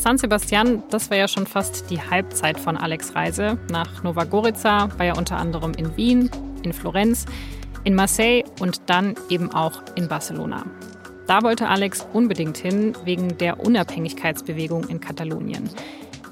[0.00, 3.58] San Sebastian, das war ja schon fast die Halbzeit von Alex Reise.
[3.70, 6.30] Nach Nova Gorica war er unter anderem in Wien,
[6.62, 7.26] in Florenz,
[7.84, 10.64] in Marseille und dann eben auch in Barcelona.
[11.26, 15.68] Da wollte Alex unbedingt hin wegen der Unabhängigkeitsbewegung in Katalonien.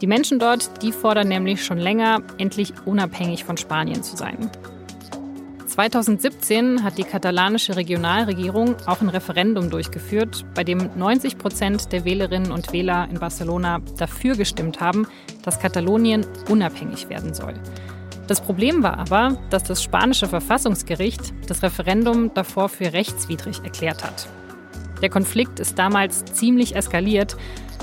[0.01, 4.51] Die Menschen dort, die fordern nämlich schon länger, endlich unabhängig von Spanien zu sein.
[5.79, 12.51] 2017 hat die katalanische Regionalregierung auch ein Referendum durchgeführt, bei dem 90 Prozent der Wählerinnen
[12.51, 15.07] und Wähler in Barcelona dafür gestimmt haben,
[15.45, 17.55] dass Katalonien unabhängig werden soll.
[18.27, 24.27] Das Problem war aber, dass das spanische Verfassungsgericht das Referendum davor für rechtswidrig erklärt hat.
[25.01, 27.37] Der Konflikt ist damals ziemlich eskaliert.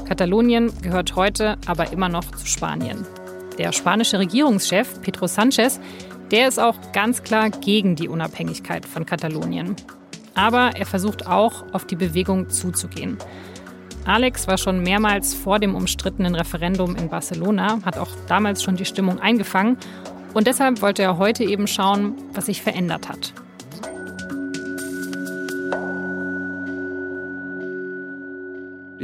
[0.05, 3.05] Katalonien gehört heute aber immer noch zu Spanien.
[3.57, 5.79] Der spanische Regierungschef Pedro Sánchez
[6.31, 9.75] der ist auch ganz klar gegen die Unabhängigkeit von Katalonien.
[10.33, 13.17] Aber er versucht auch, auf die Bewegung zuzugehen.
[14.05, 18.85] Alex war schon mehrmals vor dem umstrittenen Referendum in Barcelona, hat auch damals schon die
[18.85, 19.77] Stimmung eingefangen
[20.33, 23.33] und deshalb wollte er heute eben schauen, was sich verändert hat.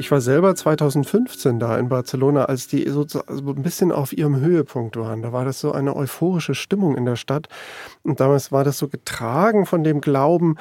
[0.01, 4.97] Ich war selber 2015 da in Barcelona, als die so ein bisschen auf ihrem Höhepunkt
[4.97, 5.21] waren.
[5.21, 7.49] Da war das so eine euphorische Stimmung in der Stadt.
[8.01, 10.55] Und damals war das so getragen von dem Glauben,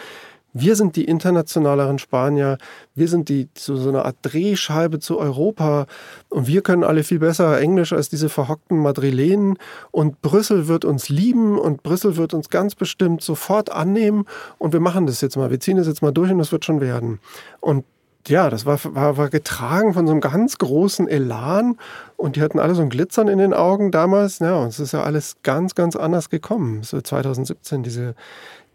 [0.53, 2.59] wir sind die internationaleren Spanier,
[2.95, 5.87] wir sind die so, so eine Art Drehscheibe zu Europa
[6.29, 9.57] und wir können alle viel besser Englisch als diese verhockten Madrilenen
[9.91, 14.27] und Brüssel wird uns lieben und Brüssel wird uns ganz bestimmt sofort annehmen
[14.59, 16.67] und wir machen das jetzt mal, wir ziehen das jetzt mal durch und das wird
[16.67, 17.21] schon werden.
[17.61, 17.85] Und
[18.29, 21.77] ja, das war, war, war getragen von so einem ganz großen Elan
[22.17, 24.41] und die hatten alle so ein Glitzern in den Augen damals.
[24.41, 26.83] Ja, und es ist ja alles ganz, ganz anders gekommen.
[26.83, 28.15] So 2017, diese,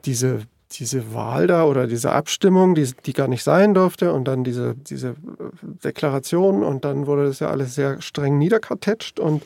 [0.06, 4.44] diese diese Wahl da oder diese Abstimmung, die, die gar nicht sein durfte und dann
[4.44, 5.16] diese, diese
[5.62, 9.44] Deklaration und dann wurde das ja alles sehr streng niederkartetscht und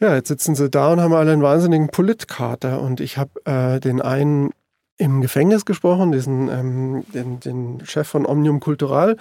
[0.00, 3.80] ja, jetzt sitzen sie da und haben alle einen wahnsinnigen Politkater und ich habe äh,
[3.80, 4.50] den einen
[4.98, 9.16] im Gefängnis gesprochen, diesen, ähm, den, den Chef von Omnium Cultural.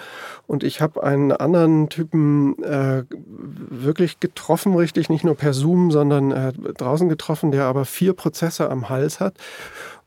[0.47, 6.31] Und ich habe einen anderen Typen äh, wirklich getroffen, richtig, nicht nur per Zoom, sondern
[6.31, 9.35] äh, draußen getroffen, der aber vier Prozesse am Hals hat.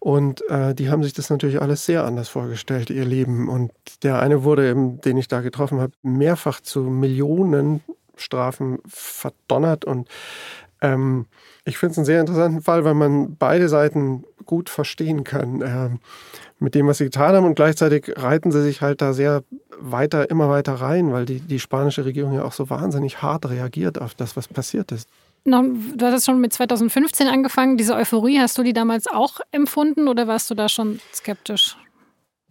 [0.00, 3.48] Und äh, die haben sich das natürlich alles sehr anders vorgestellt, ihr Leben.
[3.48, 3.70] Und
[4.02, 7.80] der eine wurde, eben, den ich da getroffen habe, mehrfach zu Millionen
[8.16, 10.09] Strafen verdonnert und
[10.83, 11.26] ähm,
[11.64, 15.90] ich finde es einen sehr interessanten Fall, weil man beide Seiten gut verstehen kann äh,
[16.59, 17.46] mit dem, was sie getan haben.
[17.46, 19.42] Und gleichzeitig reiten sie sich halt da sehr
[19.79, 24.01] weiter, immer weiter rein, weil die, die spanische Regierung ja auch so wahnsinnig hart reagiert
[24.01, 25.09] auf das, was passiert ist.
[25.44, 27.79] Du hast es schon mit 2015 angefangen.
[27.79, 31.77] Diese Euphorie, hast du die damals auch empfunden oder warst du da schon skeptisch?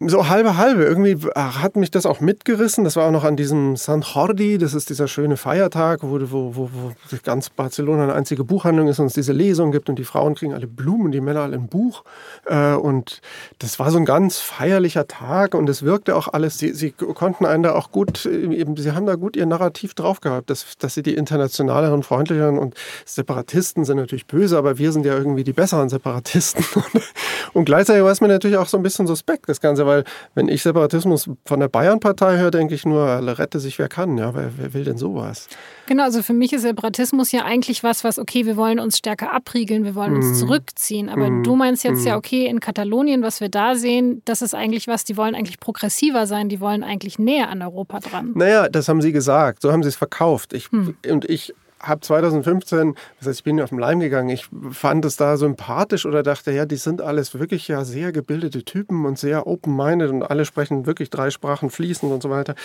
[0.02, 0.86] So halbe halbe.
[0.86, 2.86] Irgendwie hat mich das auch mitgerissen.
[2.86, 4.58] Das war auch noch an diesem San Jordi.
[4.58, 6.92] Das ist dieser schöne Feiertag, wo, wo, wo, wo
[7.24, 10.54] ganz Barcelona eine einzige Buchhandlung ist und es diese Lesung gibt und die Frauen kriegen
[10.54, 12.06] alle Blumen, die Männer alle ein Buch.
[12.46, 13.20] Äh, und
[13.60, 16.58] das war so ein ganz feierlicher Tag und es wirkte auch alles.
[16.58, 20.22] Sie, sie konnten einen da auch gut, eben, sie haben da gut ihr Narrativ drauf
[20.22, 22.74] gehabt, dass, dass sie die internationaleren, freundlicheren und
[23.06, 26.64] Separatisten sind natürlich böse, aber wir sind ja irgendwie die besseren Separatisten.
[27.54, 30.04] und gleichzeitig war es mir natürlich auch so ein bisschen suspekt, das Ganze weil
[30.36, 33.06] wenn ich Separatismus von der Bayern-Partei höre, denke ich nur,
[33.38, 34.18] rette sich wer kann.
[34.18, 35.48] Ja, wer, wer will denn sowas?
[35.88, 39.34] Genau, also für mich ist Separatismus ja eigentlich was, was, okay, wir wollen uns stärker
[39.34, 40.36] abriegeln, wir wollen uns mm.
[40.36, 41.10] zurückziehen.
[41.10, 41.44] Aber mm.
[41.44, 42.08] du meinst jetzt mm.
[42.08, 42.20] ja, mhm.
[42.20, 46.28] okay, in Katalonien, was wir da sehen, das ist eigentlich was, die wollen eigentlich progressiver
[46.28, 48.32] sein, die wollen eigentlich näher an Europa dran.
[48.36, 50.54] Naja, das haben sie gesagt, so haben sie es verkauft.
[50.54, 50.96] Ich, hm.
[51.10, 55.16] Und ich habe 2015, das heißt, ich bin auf den Leim gegangen, ich fand es
[55.16, 59.48] da sympathisch oder dachte, ja, die sind alles wirklich ja sehr gebildete Typen und sehr
[59.48, 62.56] open-minded und alle sprechen wirklich drei Sprachen fließend und so weiter.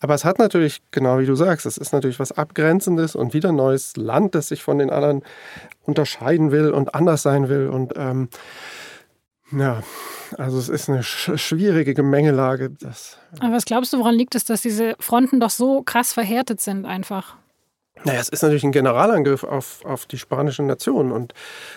[0.00, 3.52] Aber es hat natürlich, genau wie du sagst, es ist natürlich was Abgrenzendes und wieder
[3.52, 5.22] neues Land, das sich von den anderen
[5.82, 7.68] unterscheiden will und anders sein will.
[7.68, 8.28] Und ähm,
[9.52, 9.82] ja,
[10.38, 12.70] also es ist eine sch schwierige Gemengelage.
[12.80, 16.60] Das, Aber was glaubst du, woran liegt es, dass diese Fronten doch so krass verhärtet
[16.60, 17.36] sind einfach?
[18.04, 21.12] Naja, es ist natürlich ein Generalangriff auf, auf die spanische Nation.
[21.12, 21.34] Und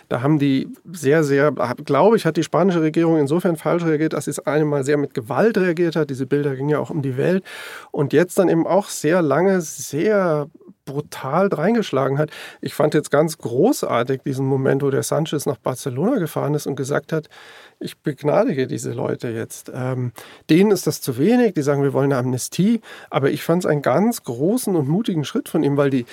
[0.10, 4.26] da haben die sehr, sehr, glaube ich, hat die spanische Regierung insofern falsch reagiert, dass
[4.26, 6.10] sie es einmal sehr mit Gewalt reagiert hat.
[6.10, 7.44] Diese Bilder gingen ja auch um die Welt.
[7.92, 10.48] Und jetzt dann eben auch sehr lange, sehr
[10.86, 12.30] brutal reingeschlagen hat.
[12.62, 16.76] Ich fand jetzt ganz großartig diesen Moment, wo der Sanchez nach Barcelona gefahren ist und
[16.76, 17.28] gesagt hat,
[17.80, 19.72] ich begnadige diese Leute jetzt.
[19.74, 20.12] Ähm,
[20.50, 23.70] denen ist das zu wenig, die sagen, wir wollen eine Amnestie, aber ich fand es
[23.70, 26.06] einen ganz großen und mutigen Schritt von ihm, weil die,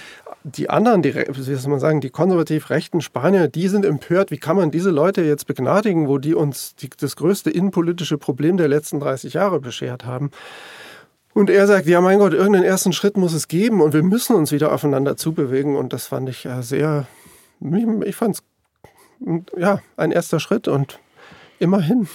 [0.45, 4.39] die anderen, die, wie soll man sagen, die konservativ rechten Spanier, die sind empört, wie
[4.39, 8.69] kann man diese Leute jetzt begnadigen, wo die uns die, das größte innenpolitische Problem der
[8.69, 10.31] letzten 30 Jahre beschert haben.
[11.35, 14.37] Und er sagt, ja mein Gott, irgendeinen ersten Schritt muss es geben und wir müssen
[14.37, 15.77] uns wieder aufeinander zubewegen.
[15.77, 17.07] Und das fand ich sehr,
[18.05, 18.43] ich fand es
[19.57, 20.99] ja ein erster Schritt und
[21.63, 22.09] immerhin.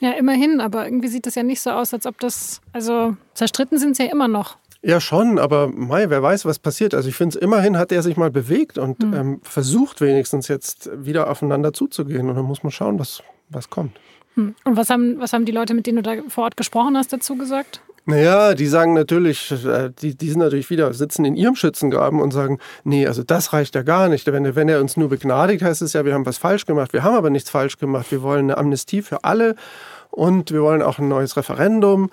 [0.00, 3.78] Ja, immerhin, aber irgendwie sieht das ja nicht so aus, als ob das, also zerstritten
[3.78, 4.56] sind sie ja immer noch.
[4.82, 6.94] Ja, schon, aber Mai, wer weiß, was passiert.
[6.94, 9.14] Also ich finde es immerhin hat er sich mal bewegt und hm.
[9.14, 12.30] ähm, versucht wenigstens jetzt wieder aufeinander zuzugehen.
[12.30, 14.00] Und dann muss man schauen, was, was kommt.
[14.36, 14.54] Hm.
[14.64, 17.12] Und was haben, was haben die Leute, mit denen du da vor Ort gesprochen hast,
[17.12, 17.82] dazu gesagt?
[18.06, 22.32] Naja, die sagen natürlich, äh, die, die sind natürlich wieder, sitzen in ihrem Schützengraben und
[22.32, 24.26] sagen, nee, also das reicht ja gar nicht.
[24.26, 26.92] Wenn, wenn er uns nur begnadigt, heißt es ja, wir haben was falsch gemacht.
[26.92, 28.10] Wir haben aber nichts falsch gemacht.
[28.10, 29.54] Wir wollen eine Amnestie für alle
[30.10, 32.10] und wir wollen auch ein neues Referendum.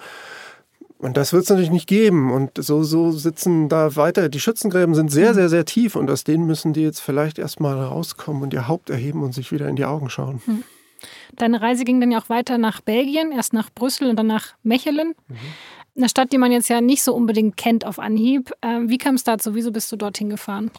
[1.00, 2.32] Und das wird es natürlich nicht geben.
[2.32, 4.30] Und so, so sitzen da weiter.
[4.30, 5.96] Die Schützengräben sind sehr, sehr, sehr tief.
[5.96, 9.52] Und aus denen müssen die jetzt vielleicht erstmal rauskommen und ihr Haupt erheben und sich
[9.52, 10.42] wieder in die Augen schauen.
[10.46, 10.64] Hm.
[11.36, 14.56] Deine Reise ging dann ja auch weiter nach Belgien, erst nach Brüssel und dann nach
[14.64, 15.14] Mechelen.
[15.28, 15.36] Mhm.
[15.98, 18.52] Eine Stadt, die man jetzt ja nicht so unbedingt kennt auf Anhieb.
[18.62, 19.56] Ähm, wie kam es dazu?
[19.56, 20.70] Wieso bist du dorthin gefahren?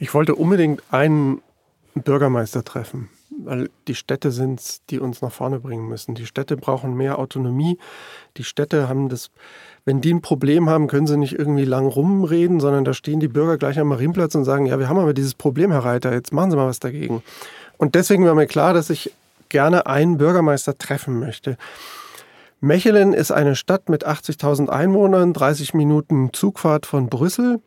[0.00, 1.40] Ich wollte unbedingt einen
[1.94, 6.16] Bürgermeister treffen, weil die Städte sind die uns nach vorne bringen müssen.
[6.16, 7.78] Die Städte brauchen mehr Autonomie.
[8.36, 9.30] Die Städte haben das,
[9.84, 13.28] wenn die ein Problem haben, können sie nicht irgendwie lang rumreden, sondern da stehen die
[13.28, 16.32] Bürger gleich am Marienplatz und sagen, ja, wir haben aber dieses Problem, Herr Reiter, jetzt
[16.32, 17.22] machen Sie mal was dagegen.
[17.78, 19.12] Und deswegen war mir klar, dass ich
[19.50, 21.56] gerne einen Bürgermeister treffen möchte.
[22.64, 27.60] Mechelen ist eine Stadt mit 80.000 Einwohnern, 30 Minuten Zugfahrt von Brüssel,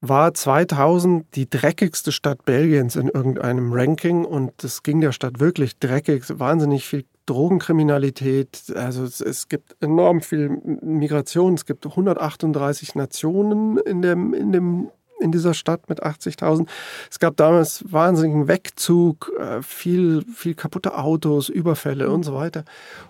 [0.00, 5.78] war 2000 die dreckigste Stadt Belgiens in irgendeinem Ranking und das ging der Stadt wirklich
[5.78, 10.48] dreckig, wahnsinnig viel Drogenkriminalität, also es, es gibt enorm viel
[10.82, 14.90] Migration, es gibt 138 Nationen in dem, in dem
[15.20, 16.66] in dieser Stadt mit 80.000.
[17.10, 22.64] Es gab damals wahnsinnigen Wegzug, äh, viel, viel kaputte Autos, Überfälle und so weiter.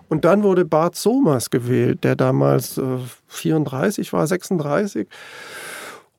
[0.09, 2.79] Und dann wurde Bart Somers gewählt, der damals
[3.27, 5.07] 34 äh, war, 36.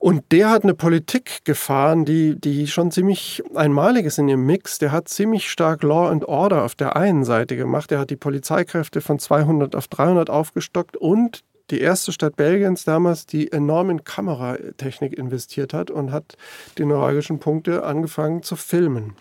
[0.03, 4.81] Und der hat eine Politik gefahren, die, die schon ziemlich einmalig ist in ihrem Mix.
[4.81, 7.93] Der hat ziemlich stark Law and Order auf der einen Seite gemacht.
[7.93, 13.27] Der hat die Polizeikräfte von 200 auf 300 aufgestockt und die erste Stadt Belgiens damals,
[13.27, 16.37] die enorm in Kameratechnik investiert hat und hat
[16.79, 19.15] die neuralgischen Punkte angefangen zu filmen.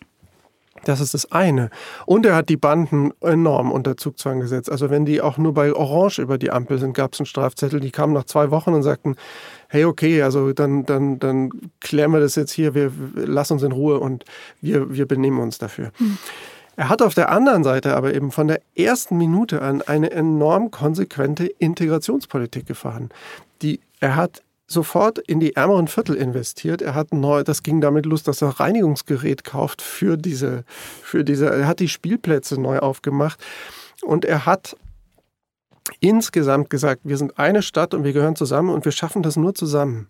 [0.84, 1.70] Das ist das eine.
[2.06, 4.72] Und er hat die Banden enorm unter Zugzwang gesetzt.
[4.72, 7.80] Also wenn die auch nur bei Orange über die Ampel sind, gab es einen Strafzettel.
[7.80, 9.16] Die kamen nach zwei Wochen und sagten,
[9.70, 13.72] hey, okay, also dann, dann, dann klären wir das jetzt hier, wir, lass uns in
[13.72, 14.26] Ruhe und
[14.60, 15.92] wir, wir benehmen uns dafür.
[16.00, 16.18] Mhm.
[16.76, 20.72] Er hat auf der anderen Seite aber eben von der ersten Minute an eine enorm
[20.72, 23.10] konsequente Integrationspolitik gefahren.
[23.62, 26.82] Die, er hat sofort in die ärmeren Viertel investiert.
[26.82, 30.64] Er hat neu, das ging damit los, dass er Reinigungsgerät kauft für diese,
[31.04, 33.40] für diese, er hat die Spielplätze neu aufgemacht
[34.02, 34.78] und er hat
[36.00, 39.54] insgesamt gesagt, wir sind eine Stadt und wir gehören zusammen und wir schaffen das nur
[39.54, 40.08] zusammen.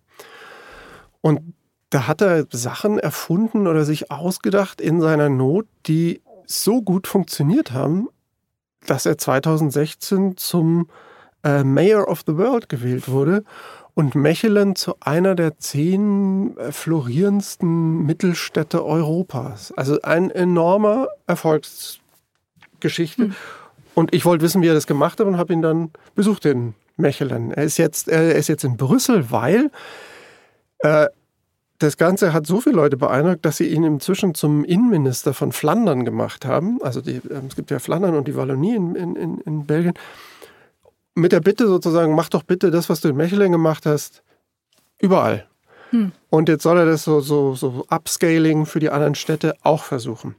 [1.21, 1.41] Und
[1.89, 7.71] da hat er Sachen erfunden oder sich ausgedacht in seiner Not, die so gut funktioniert
[7.71, 8.09] haben,
[8.85, 10.89] dass er 2016 zum
[11.43, 13.43] äh, Mayor of the World gewählt wurde
[13.93, 19.71] und Mechelen zu einer der zehn äh, florierendsten Mittelstädte Europas.
[19.73, 23.27] Also ein enormer Erfolgsgeschichte.
[23.27, 23.35] Mhm.
[23.93, 26.75] Und ich wollte wissen, wie er das gemacht hat und habe ihn dann besucht in
[26.95, 27.51] Mechelen.
[27.51, 29.69] Er ist jetzt, er ist jetzt in Brüssel, weil
[30.79, 31.07] äh,
[31.81, 36.05] das Ganze hat so viele Leute beeindruckt, dass sie ihn inzwischen zum Innenminister von Flandern
[36.05, 36.81] gemacht haben.
[36.81, 39.93] Also die, äh, es gibt ja Flandern und die Wallonie in, in, in Belgien.
[41.15, 44.23] Mit der Bitte sozusagen, mach doch bitte das, was du in Mechelen gemacht hast,
[44.99, 45.45] überall.
[45.89, 46.11] Hm.
[46.29, 50.35] Und jetzt soll er das so, so, so Upscaling für die anderen Städte auch versuchen.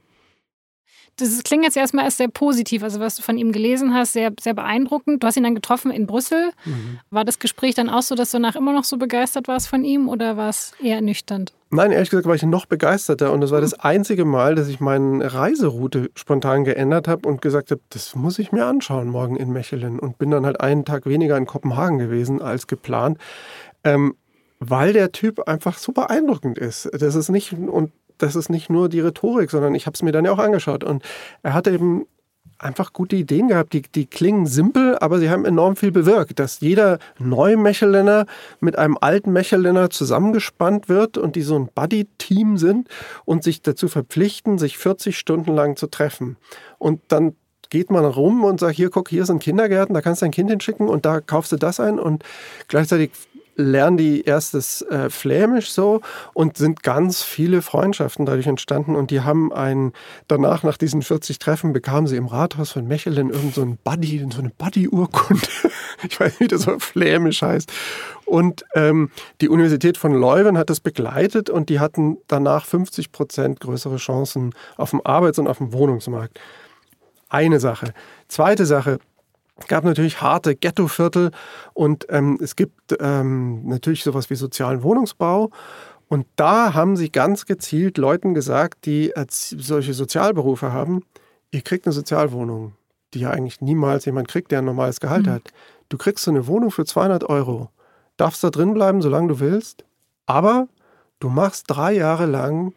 [1.17, 4.31] Das klingt jetzt erstmal erst sehr positiv, also was du von ihm gelesen hast, sehr,
[4.39, 5.21] sehr beeindruckend.
[5.21, 6.51] Du hast ihn dann getroffen in Brüssel.
[6.65, 6.99] Mhm.
[7.11, 9.83] War das Gespräch dann auch so, dass du danach immer noch so begeistert warst von
[9.83, 11.53] ihm oder war es eher ernüchternd?
[11.69, 14.79] Nein, ehrlich gesagt war ich noch begeisterter und es war das einzige Mal, dass ich
[14.79, 19.51] meine Reiseroute spontan geändert habe und gesagt habe, das muss ich mir anschauen morgen in
[19.51, 23.17] Mechelen und bin dann halt einen Tag weniger in Kopenhagen gewesen als geplant.
[23.83, 24.15] Ähm,
[24.69, 26.89] weil der Typ einfach so beeindruckend ist.
[26.93, 27.91] Das ist nicht, und
[28.23, 30.83] das ist nicht nur die Rhetorik, sondern ich habe es mir dann ja auch angeschaut.
[30.83, 31.03] Und
[31.41, 32.05] er hat eben
[32.57, 33.73] einfach gute Ideen gehabt.
[33.73, 36.39] Die, die klingen simpel, aber sie haben enorm viel bewirkt.
[36.39, 38.25] Dass jeder neue Mechelener
[38.59, 42.87] mit einem alten Mechelener zusammengespannt wird und die so ein Buddy-Team sind
[43.25, 46.37] und sich dazu verpflichten, sich 40 Stunden lang zu treffen.
[46.79, 47.35] Und dann
[47.69, 50.49] geht man rum und sagt, hier guck, hier sind Kindergärten, da kannst du dein Kind
[50.49, 52.23] hinschicken und da kaufst du das ein und
[52.67, 53.11] gleichzeitig
[53.55, 56.01] lernen die erstes äh, Flämisch so
[56.33, 59.93] und sind ganz viele Freundschaften dadurch entstanden und die haben ein,
[60.27, 64.39] danach nach diesen 40 Treffen bekamen sie im Rathaus von Mechelen irgend so Buddy, so
[64.39, 65.47] eine Buddy-Urkunde.
[66.07, 67.71] ich weiß nicht, wie das so Flämisch heißt.
[68.25, 69.11] Und ähm,
[69.41, 74.53] die Universität von Leuven hat das begleitet und die hatten danach 50 Prozent größere Chancen
[74.77, 76.39] auf dem Arbeits- und auf dem Wohnungsmarkt.
[77.29, 77.93] Eine Sache.
[78.27, 78.99] Zweite Sache,
[79.57, 81.31] es gab natürlich harte Ghettoviertel
[81.73, 85.51] und ähm, es gibt ähm, natürlich sowas wie sozialen Wohnungsbau.
[86.07, 91.03] Und da haben sie ganz gezielt Leuten gesagt, die solche Sozialberufe haben,
[91.51, 92.73] ihr kriegt eine Sozialwohnung,
[93.13, 95.31] die ja eigentlich niemals jemand kriegt, der ein normales Gehalt mhm.
[95.31, 95.53] hat.
[95.89, 97.69] Du kriegst so eine Wohnung für 200 Euro,
[98.17, 99.85] darfst da drin bleiben, solange du willst,
[100.25, 100.67] aber
[101.19, 102.73] du machst drei Jahre lang,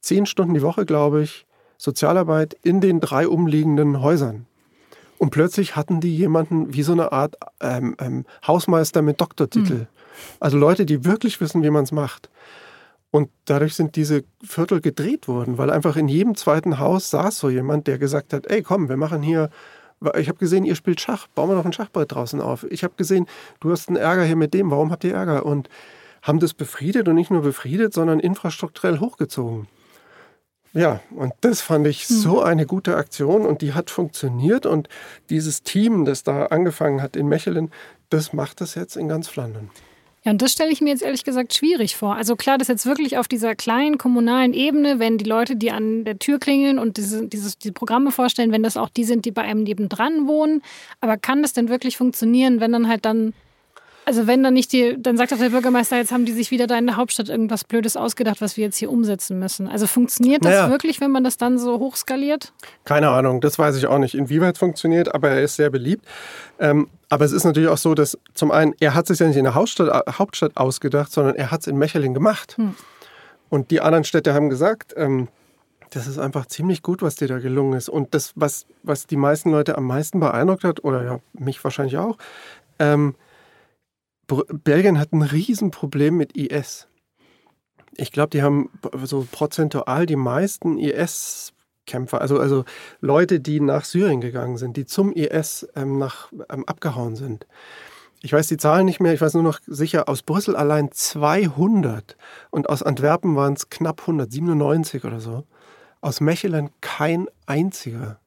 [0.00, 4.46] zehn Stunden die Woche, glaube ich, Sozialarbeit in den drei umliegenden Häusern.
[5.20, 9.74] Und plötzlich hatten die jemanden wie so eine Art ähm, ähm, Hausmeister mit Doktortitel.
[9.74, 9.86] Mhm.
[10.40, 12.30] Also Leute, die wirklich wissen, wie man es macht.
[13.10, 17.50] Und dadurch sind diese Viertel gedreht worden, weil einfach in jedem zweiten Haus saß so
[17.50, 19.50] jemand, der gesagt hat, ey komm, wir machen hier,
[20.16, 22.64] ich habe gesehen, ihr spielt Schach, bauen wir doch ein Schachbrett draußen auf.
[22.70, 23.26] Ich habe gesehen,
[23.60, 25.44] du hast einen Ärger hier mit dem, warum habt ihr Ärger?
[25.44, 25.68] Und
[26.22, 29.66] haben das befriedet und nicht nur befriedet, sondern infrastrukturell hochgezogen.
[30.72, 32.16] Ja, und das fand ich hm.
[32.16, 34.88] so eine gute Aktion und die hat funktioniert und
[35.28, 37.70] dieses Team, das da angefangen hat in Mechelen,
[38.08, 39.70] das macht das jetzt in ganz Flandern.
[40.22, 42.14] Ja, und das stelle ich mir jetzt ehrlich gesagt schwierig vor.
[42.14, 46.04] Also klar, das jetzt wirklich auf dieser kleinen kommunalen Ebene, wenn die Leute, die an
[46.04, 49.30] der Tür klingeln und diese, dieses, diese Programme vorstellen, wenn das auch die sind, die
[49.30, 50.62] bei einem nebendran wohnen.
[51.00, 53.32] Aber kann das denn wirklich funktionieren, wenn dann halt dann
[54.04, 56.66] also wenn dann nicht die, dann sagt doch der Bürgermeister, jetzt haben die sich wieder
[56.66, 59.68] da in der Hauptstadt irgendwas Blödes ausgedacht, was wir jetzt hier umsetzen müssen.
[59.68, 60.70] Also funktioniert das naja.
[60.70, 62.52] wirklich, wenn man das dann so hochskaliert?
[62.84, 66.04] Keine Ahnung, das weiß ich auch nicht, inwieweit es funktioniert, aber er ist sehr beliebt.
[66.58, 69.36] Ähm, aber es ist natürlich auch so, dass zum einen, er hat sich ja nicht
[69.36, 72.56] in der Hauptstadt, Hauptstadt ausgedacht, sondern er hat es in Mechelen gemacht.
[72.56, 72.74] Hm.
[73.48, 75.28] Und die anderen Städte haben gesagt, ähm,
[75.90, 77.88] das ist einfach ziemlich gut, was dir da gelungen ist.
[77.88, 81.98] Und das, was, was die meisten Leute am meisten beeindruckt hat, oder ja, mich wahrscheinlich
[81.98, 82.16] auch,
[82.78, 83.14] ähm,
[84.36, 86.88] Belgien hat ein Riesenproblem mit IS.
[87.96, 88.70] Ich glaube, die haben
[89.02, 92.64] so prozentual die meisten IS-Kämpfer, also, also
[93.00, 97.46] Leute, die nach Syrien gegangen sind, die zum IS ähm, nach, ähm, abgehauen sind.
[98.22, 102.16] Ich weiß die Zahlen nicht mehr, ich weiß nur noch sicher, aus Brüssel allein 200
[102.50, 105.44] und aus Antwerpen waren es knapp 197 oder so.
[106.02, 108.19] Aus Mechelen kein einziger.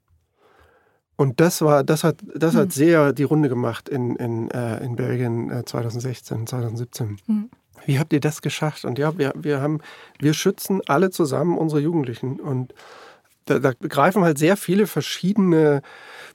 [1.16, 2.72] Und das war, das hat, das hat hm.
[2.72, 7.18] sehr die Runde gemacht in, in, äh, in Belgien äh, 2016, 2017.
[7.28, 7.49] Hm.
[7.86, 8.86] Wie habt ihr das geschafft?
[8.86, 9.80] Und ja, wir, wir haben,
[10.20, 12.39] wir schützen alle zusammen unsere Jugendlichen.
[12.39, 12.74] Und
[13.45, 15.82] da, da greifen halt sehr viele verschiedene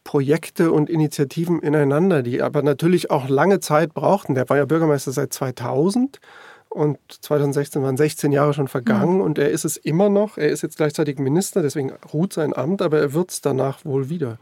[0.05, 4.35] Projekte und Initiativen ineinander, die aber natürlich auch lange Zeit brauchten.
[4.35, 6.21] Der war ja Bürgermeister seit 2000
[6.69, 9.21] und 2016 waren 16 Jahre schon vergangen mhm.
[9.23, 10.39] und er ist es immer noch.
[10.39, 14.09] Er ist jetzt gleichzeitig Minister, deswegen ruht sein Amt, aber er wird es danach wohl
[14.09, 14.39] wieder.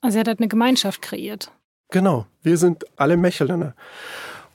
[0.00, 1.50] Also er hat halt eine Gemeinschaft kreiert.
[1.90, 3.74] Genau, wir sind alle Mechelener.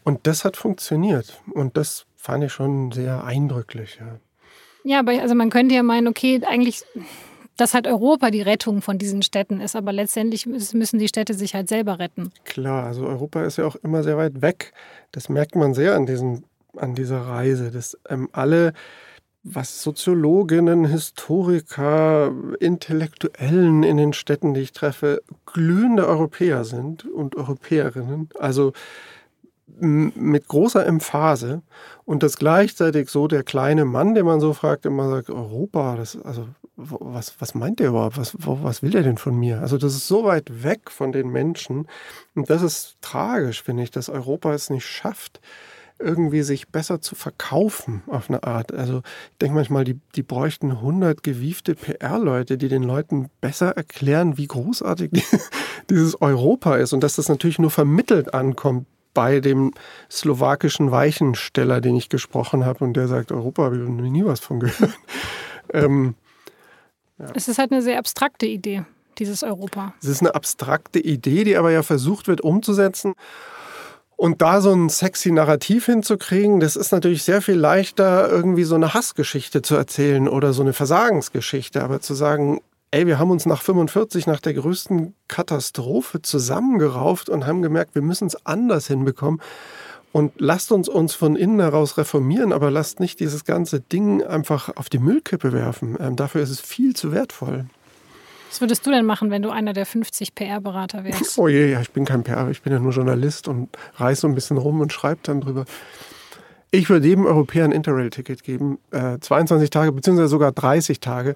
[0.04, 1.41] Und das hat funktioniert.
[1.54, 4.00] Und das fand ich schon sehr eindrücklich.
[4.00, 4.20] Ja,
[4.84, 6.84] ja aber also man könnte ja meinen, okay, eigentlich,
[7.58, 11.56] dass halt Europa die Rettung von diesen Städten ist, aber letztendlich müssen die Städte sich
[11.56, 12.32] halt selber retten.
[12.45, 14.74] Klar, also Europa ist ja auch immer sehr weit weg.
[15.12, 16.43] Das merkt man sehr an, diesem,
[16.76, 18.74] an dieser Reise, dass ähm, alle
[19.43, 28.30] was Soziologinnen, Historiker, Intellektuellen in den Städten, die ich treffe, glühende Europäer sind und Europäerinnen.
[28.38, 28.74] Also
[29.82, 31.61] mit großer Emphase
[32.05, 36.17] und das gleichzeitig so der kleine Mann, den man so fragt, immer sagt, Europa, das,
[36.22, 38.17] also was, was meint der überhaupt?
[38.17, 39.61] Was, was will der denn von mir?
[39.61, 41.88] Also das ist so weit weg von den Menschen
[42.36, 45.39] und das ist tragisch, finde ich, dass Europa es nicht schafft,
[46.00, 48.74] irgendwie sich besser zu verkaufen auf eine Art.
[48.74, 49.00] Also
[49.32, 54.47] ich denke manchmal, die, die bräuchten 100 gewiefte PR-Leute, die den Leuten besser erklären, wie
[54.47, 55.12] großartig
[55.89, 59.74] dieses Europa ist und dass das natürlich nur vermittelt ankommt bei dem
[60.10, 64.39] slowakischen Weichensteller, den ich gesprochen habe und der sagt, Europa habe ich noch nie was
[64.39, 64.97] von gehört.
[65.74, 66.16] ähm,
[67.18, 67.28] ja.
[67.36, 68.84] Es ist halt eine sehr abstrakte Idee,
[69.18, 69.93] dieses Europa.
[70.02, 73.16] Es ist eine abstrakte Idee, die aber ja versucht wird umzusetzen.
[74.20, 78.76] Und da so ein sexy Narrativ hinzukriegen, das ist natürlich sehr viel leichter, irgendwie so
[78.76, 81.82] eine Hassgeschichte zu erzählen oder so eine Versagensgeschichte.
[81.82, 82.59] Aber zu sagen,
[82.91, 88.01] ey, wir haben uns nach 45, nach der größten Katastrophe zusammengerauft und haben gemerkt, wir
[88.01, 89.41] müssen es anders hinbekommen.
[90.11, 94.76] Und lasst uns uns von innen heraus reformieren, aber lasst nicht dieses ganze Ding einfach
[94.76, 95.95] auf die Müllkippe werfen.
[95.97, 97.67] Ähm, dafür ist es viel zu wertvoll.
[98.50, 101.38] Was würdest du denn machen, wenn du einer der 50 PR-Berater wärst?
[101.38, 104.28] Oh je, ja, ich bin kein PR, ich bin ja nur Journalist und reise so
[104.28, 105.66] ein bisschen rum und schreibe dann drüber.
[106.72, 111.36] Ich würde jedem Europäer ein Interrail-Ticket geben, äh, 22 Tage beziehungsweise sogar 30 Tage.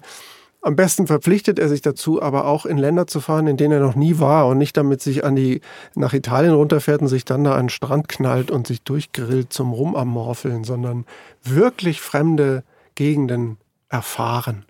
[0.60, 3.80] Am besten verpflichtet er sich dazu, aber auch in Länder zu fahren, in denen er
[3.80, 5.60] noch nie war und nicht damit sich an die,
[5.94, 9.72] nach Italien runterfährt und sich dann da an den Strand knallt und sich durchgrillt zum
[9.72, 11.04] Rumamorfeln, sondern
[11.42, 13.58] wirklich fremde Gegenden
[13.90, 14.64] erfahren.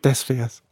[0.00, 0.62] Das wär's.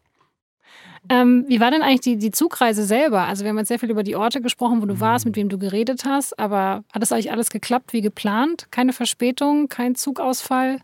[1.09, 3.23] Ähm, wie war denn eigentlich die, die Zugreise selber?
[3.23, 5.01] Also wir haben jetzt sehr viel über die Orte gesprochen, wo du mhm.
[5.01, 8.69] warst, mit wem du geredet hast, aber hat das eigentlich alles geklappt wie geplant?
[8.71, 10.81] Keine Verspätung, kein Zugausfall,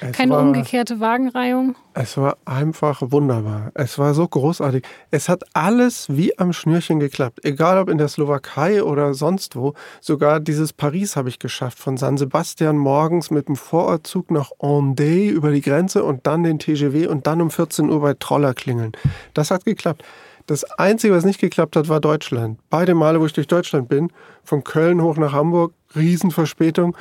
[0.00, 1.76] es keine war, umgekehrte Wagenreihung?
[1.96, 3.70] Es war einfach wunderbar.
[3.74, 4.84] Es war so großartig.
[5.12, 7.44] Es hat alles wie am Schnürchen geklappt.
[7.44, 9.74] Egal ob in der Slowakei oder sonst wo.
[10.00, 11.78] Sogar dieses Paris habe ich geschafft.
[11.78, 16.58] Von San Sebastian morgens mit dem Vorortzug nach Andé über die Grenze und dann den
[16.58, 18.92] TGW und dann um 14 Uhr bei Troller klingeln.
[19.32, 20.04] Das hat geklappt.
[20.46, 22.58] Das Einzige, was nicht geklappt hat, war Deutschland.
[22.68, 24.12] Beide Male, wo ich durch Deutschland bin,
[24.42, 26.96] von Köln hoch nach Hamburg, Riesenverspätung,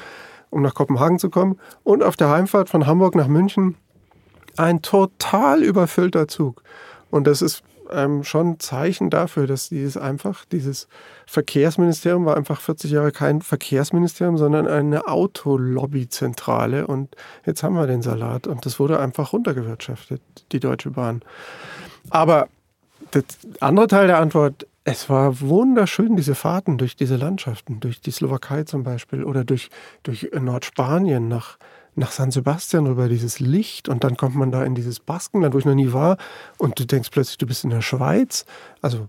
[0.49, 1.59] um nach Kopenhagen zu kommen.
[1.83, 3.75] Und auf der Heimfahrt von Hamburg nach München
[4.55, 6.63] ein total überfüllter Zug.
[7.09, 10.87] Und das ist ähm, schon ein Zeichen dafür, dass dieses einfach, dieses
[11.25, 16.87] Verkehrsministerium war einfach 40 Jahre kein Verkehrsministerium, sondern eine Autolobbyzentrale.
[16.87, 18.47] Und jetzt haben wir den Salat.
[18.47, 21.23] Und das wurde einfach runtergewirtschaftet, die Deutsche Bahn.
[22.13, 22.47] Aber
[23.15, 23.23] der
[23.59, 28.65] andere Teil der Antwort, es war wunderschön, diese Fahrten durch diese Landschaften, durch die Slowakei
[28.65, 29.71] zum Beispiel oder durch,
[30.03, 31.57] durch Nordspanien nach,
[31.95, 33.89] nach San Sebastian rüber, dieses Licht.
[33.89, 36.17] Und dann kommt man da in dieses Baskenland, wo ich noch nie war.
[36.59, 38.45] Und du denkst plötzlich, du bist in der Schweiz.
[38.83, 39.07] Also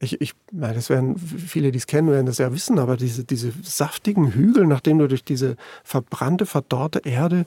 [0.00, 3.52] ich, ich, das werden viele, die es kennen, werden das ja wissen, aber diese, diese
[3.62, 5.54] saftigen Hügel, nachdem du durch diese
[5.84, 7.46] verbrannte, verdorrte Erde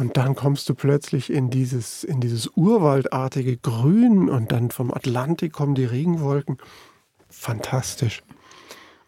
[0.00, 5.52] und dann kommst du plötzlich in dieses, in dieses urwaldartige Grün und dann vom Atlantik
[5.52, 6.56] kommen die Regenwolken.
[7.28, 8.22] Fantastisch.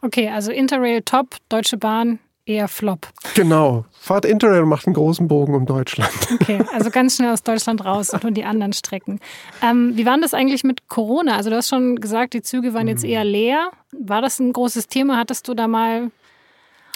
[0.03, 3.09] Okay, also Interrail top, Deutsche Bahn eher Flop.
[3.35, 3.87] Genau.
[3.99, 6.13] Fahrt Interrail macht einen großen Bogen um Deutschland.
[6.35, 9.19] Okay, also ganz schnell aus Deutschland raus und nur die anderen Strecken.
[9.63, 11.37] Ähm, wie war das eigentlich mit Corona?
[11.37, 13.71] Also du hast schon gesagt, die Züge waren jetzt eher leer.
[13.93, 15.17] War das ein großes Thema?
[15.17, 16.11] Hattest du da mal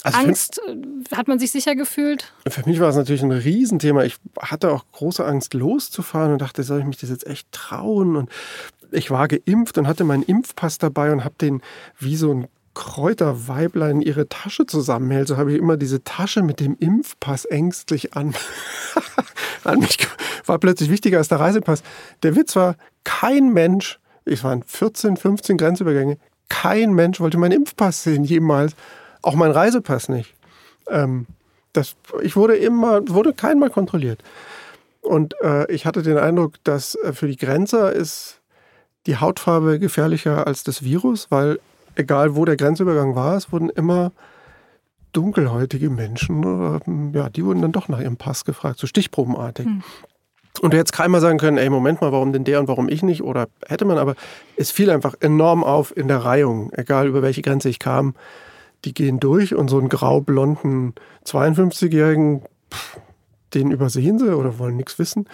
[0.07, 0.61] also Angst?
[0.65, 2.33] Find, Hat man sich sicher gefühlt?
[2.49, 4.05] Für mich war es natürlich ein Riesenthema.
[4.05, 8.17] Ich hatte auch große Angst, loszufahren und dachte, soll ich mich das jetzt echt trauen?
[8.17, 8.31] Und
[8.91, 11.63] ich war geimpft und hatte meinen Impfpass dabei und habe den
[11.99, 16.77] wie so ein Kräuterweiblein ihre Tasche zusammenhält, so habe ich immer diese Tasche mit dem
[16.79, 18.35] Impfpass ängstlich an,
[19.65, 19.97] an mich.
[20.45, 21.83] War plötzlich wichtiger als der Reisepass.
[22.23, 26.19] Der Witz war, kein Mensch, es waren 14, 15 Grenzübergänge,
[26.51, 28.75] kein Mensch wollte meinen Impfpass sehen, jemals.
[29.23, 30.35] Auch mein Reisepass nicht.
[30.89, 31.27] Ähm,
[31.73, 34.23] das, ich wurde immer, wurde keinmal kontrolliert.
[35.03, 38.41] Und äh, ich hatte den Eindruck, dass äh, für die Grenzer ist
[39.07, 41.61] die Hautfarbe gefährlicher als das Virus, weil
[41.95, 44.13] egal wo der Grenzübergang war, es wurden immer
[45.13, 49.65] dunkelhäutige Menschen, ja, die wurden dann doch nach ihrem Pass gefragt, so stichprobenartig.
[49.65, 49.83] Hm.
[50.61, 53.03] Und du hättest keiner sagen können, ey, Moment mal, warum denn der und warum ich
[53.03, 53.23] nicht?
[53.23, 54.15] Oder hätte man, aber
[54.57, 58.15] es fiel einfach enorm auf in der Reihung, egal über welche Grenze ich kam.
[58.85, 62.43] Die gehen durch und so einen grau-blonden 52-Jährigen,
[63.55, 65.29] den übersehen sie oder wollen nichts wissen.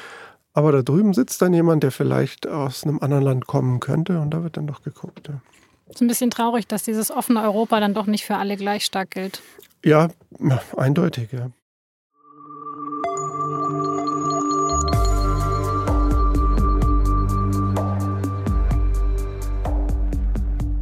[0.55, 4.31] Aber da drüben sitzt dann jemand, der vielleicht aus einem anderen Land kommen könnte und
[4.31, 5.29] da wird dann doch geguckt.
[5.29, 5.41] Ja.
[5.87, 8.85] Es ist ein bisschen traurig, dass dieses offene Europa dann doch nicht für alle gleich
[8.85, 9.43] stark gilt.
[9.85, 10.09] Ja,
[10.41, 11.51] ja eindeutig, ja.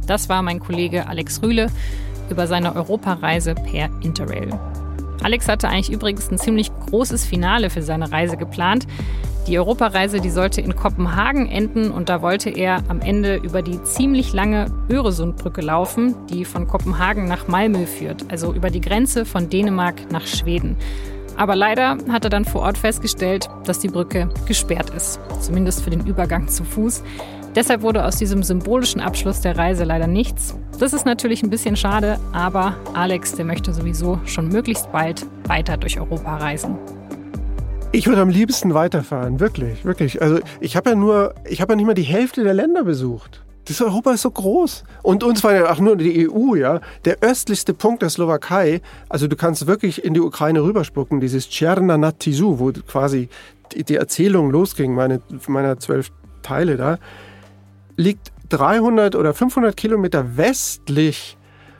[0.07, 1.67] Das war mein Kollege Alex Rühle
[2.31, 4.49] über seine Europareise per Interrail.
[5.23, 8.87] Alex hatte eigentlich übrigens ein ziemlich großes Finale für seine Reise geplant.
[9.47, 13.81] Die Europareise, die sollte in Kopenhagen enden und da wollte er am Ende über die
[13.83, 19.49] ziemlich lange Öresundbrücke laufen, die von Kopenhagen nach Malmö führt, also über die Grenze von
[19.49, 20.77] Dänemark nach Schweden.
[21.37, 25.89] Aber leider hat er dann vor Ort festgestellt, dass die Brücke gesperrt ist, zumindest für
[25.89, 27.03] den Übergang zu Fuß.
[27.53, 30.55] Deshalb wurde aus diesem symbolischen Abschluss der Reise leider nichts.
[30.79, 35.75] Das ist natürlich ein bisschen schade, aber Alex, der möchte sowieso schon möglichst bald weiter
[35.75, 36.77] durch Europa reisen.
[37.91, 40.21] Ich würde am liebsten weiterfahren, wirklich, wirklich.
[40.21, 43.43] Also ich habe ja nur, ich habe ja nicht mal die Hälfte der Länder besucht.
[43.65, 44.85] Das Europa ist so groß.
[45.03, 46.79] Und uns war ja auch nur die EU, ja.
[47.03, 52.11] Der östlichste Punkt der Slowakei, also du kannst wirklich in die Ukraine rüberspucken, dieses Czerna
[52.13, 53.27] Tisu, wo quasi
[53.75, 56.11] die Erzählung losging, meine, meiner zwölf
[56.43, 56.97] Teile da,
[58.01, 61.37] liegt 300 oder 500 Kilometer westlich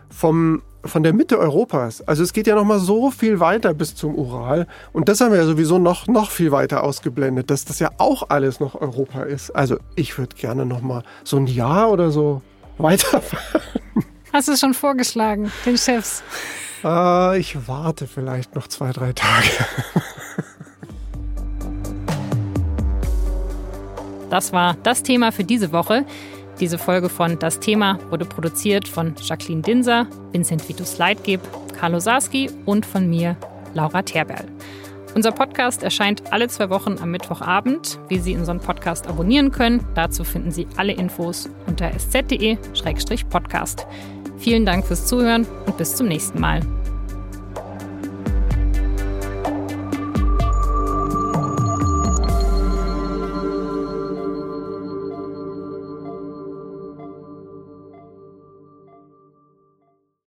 [0.09, 2.01] vom von der Mitte Europas.
[2.07, 4.67] Also es geht ja noch mal so viel weiter bis zum Ural.
[4.93, 8.29] Und das haben wir ja sowieso noch, noch viel weiter ausgeblendet, dass das ja auch
[8.29, 9.51] alles noch Europa ist.
[9.51, 12.41] Also ich würde gerne noch mal so ein Jahr oder so
[12.79, 13.61] weiterfahren.
[14.33, 16.23] Hast du es schon vorgeschlagen, den Chefs?
[16.83, 19.49] Äh, ich warte vielleicht noch zwei, drei Tage.
[24.31, 26.05] Das war das Thema für diese Woche.
[26.59, 31.41] Diese Folge von Das Thema wurde produziert von Jacqueline Dinser, Vincent Vitus Leitgeb,
[31.77, 33.35] Carlo Sarski und von mir,
[33.73, 34.45] Laura Terberl.
[35.15, 37.99] Unser Podcast erscheint alle zwei Wochen am Mittwochabend.
[38.07, 43.85] Wie Sie unseren Podcast abonnieren können, dazu finden Sie alle Infos unter sz.de-podcast.
[44.37, 46.61] Vielen Dank fürs Zuhören und bis zum nächsten Mal.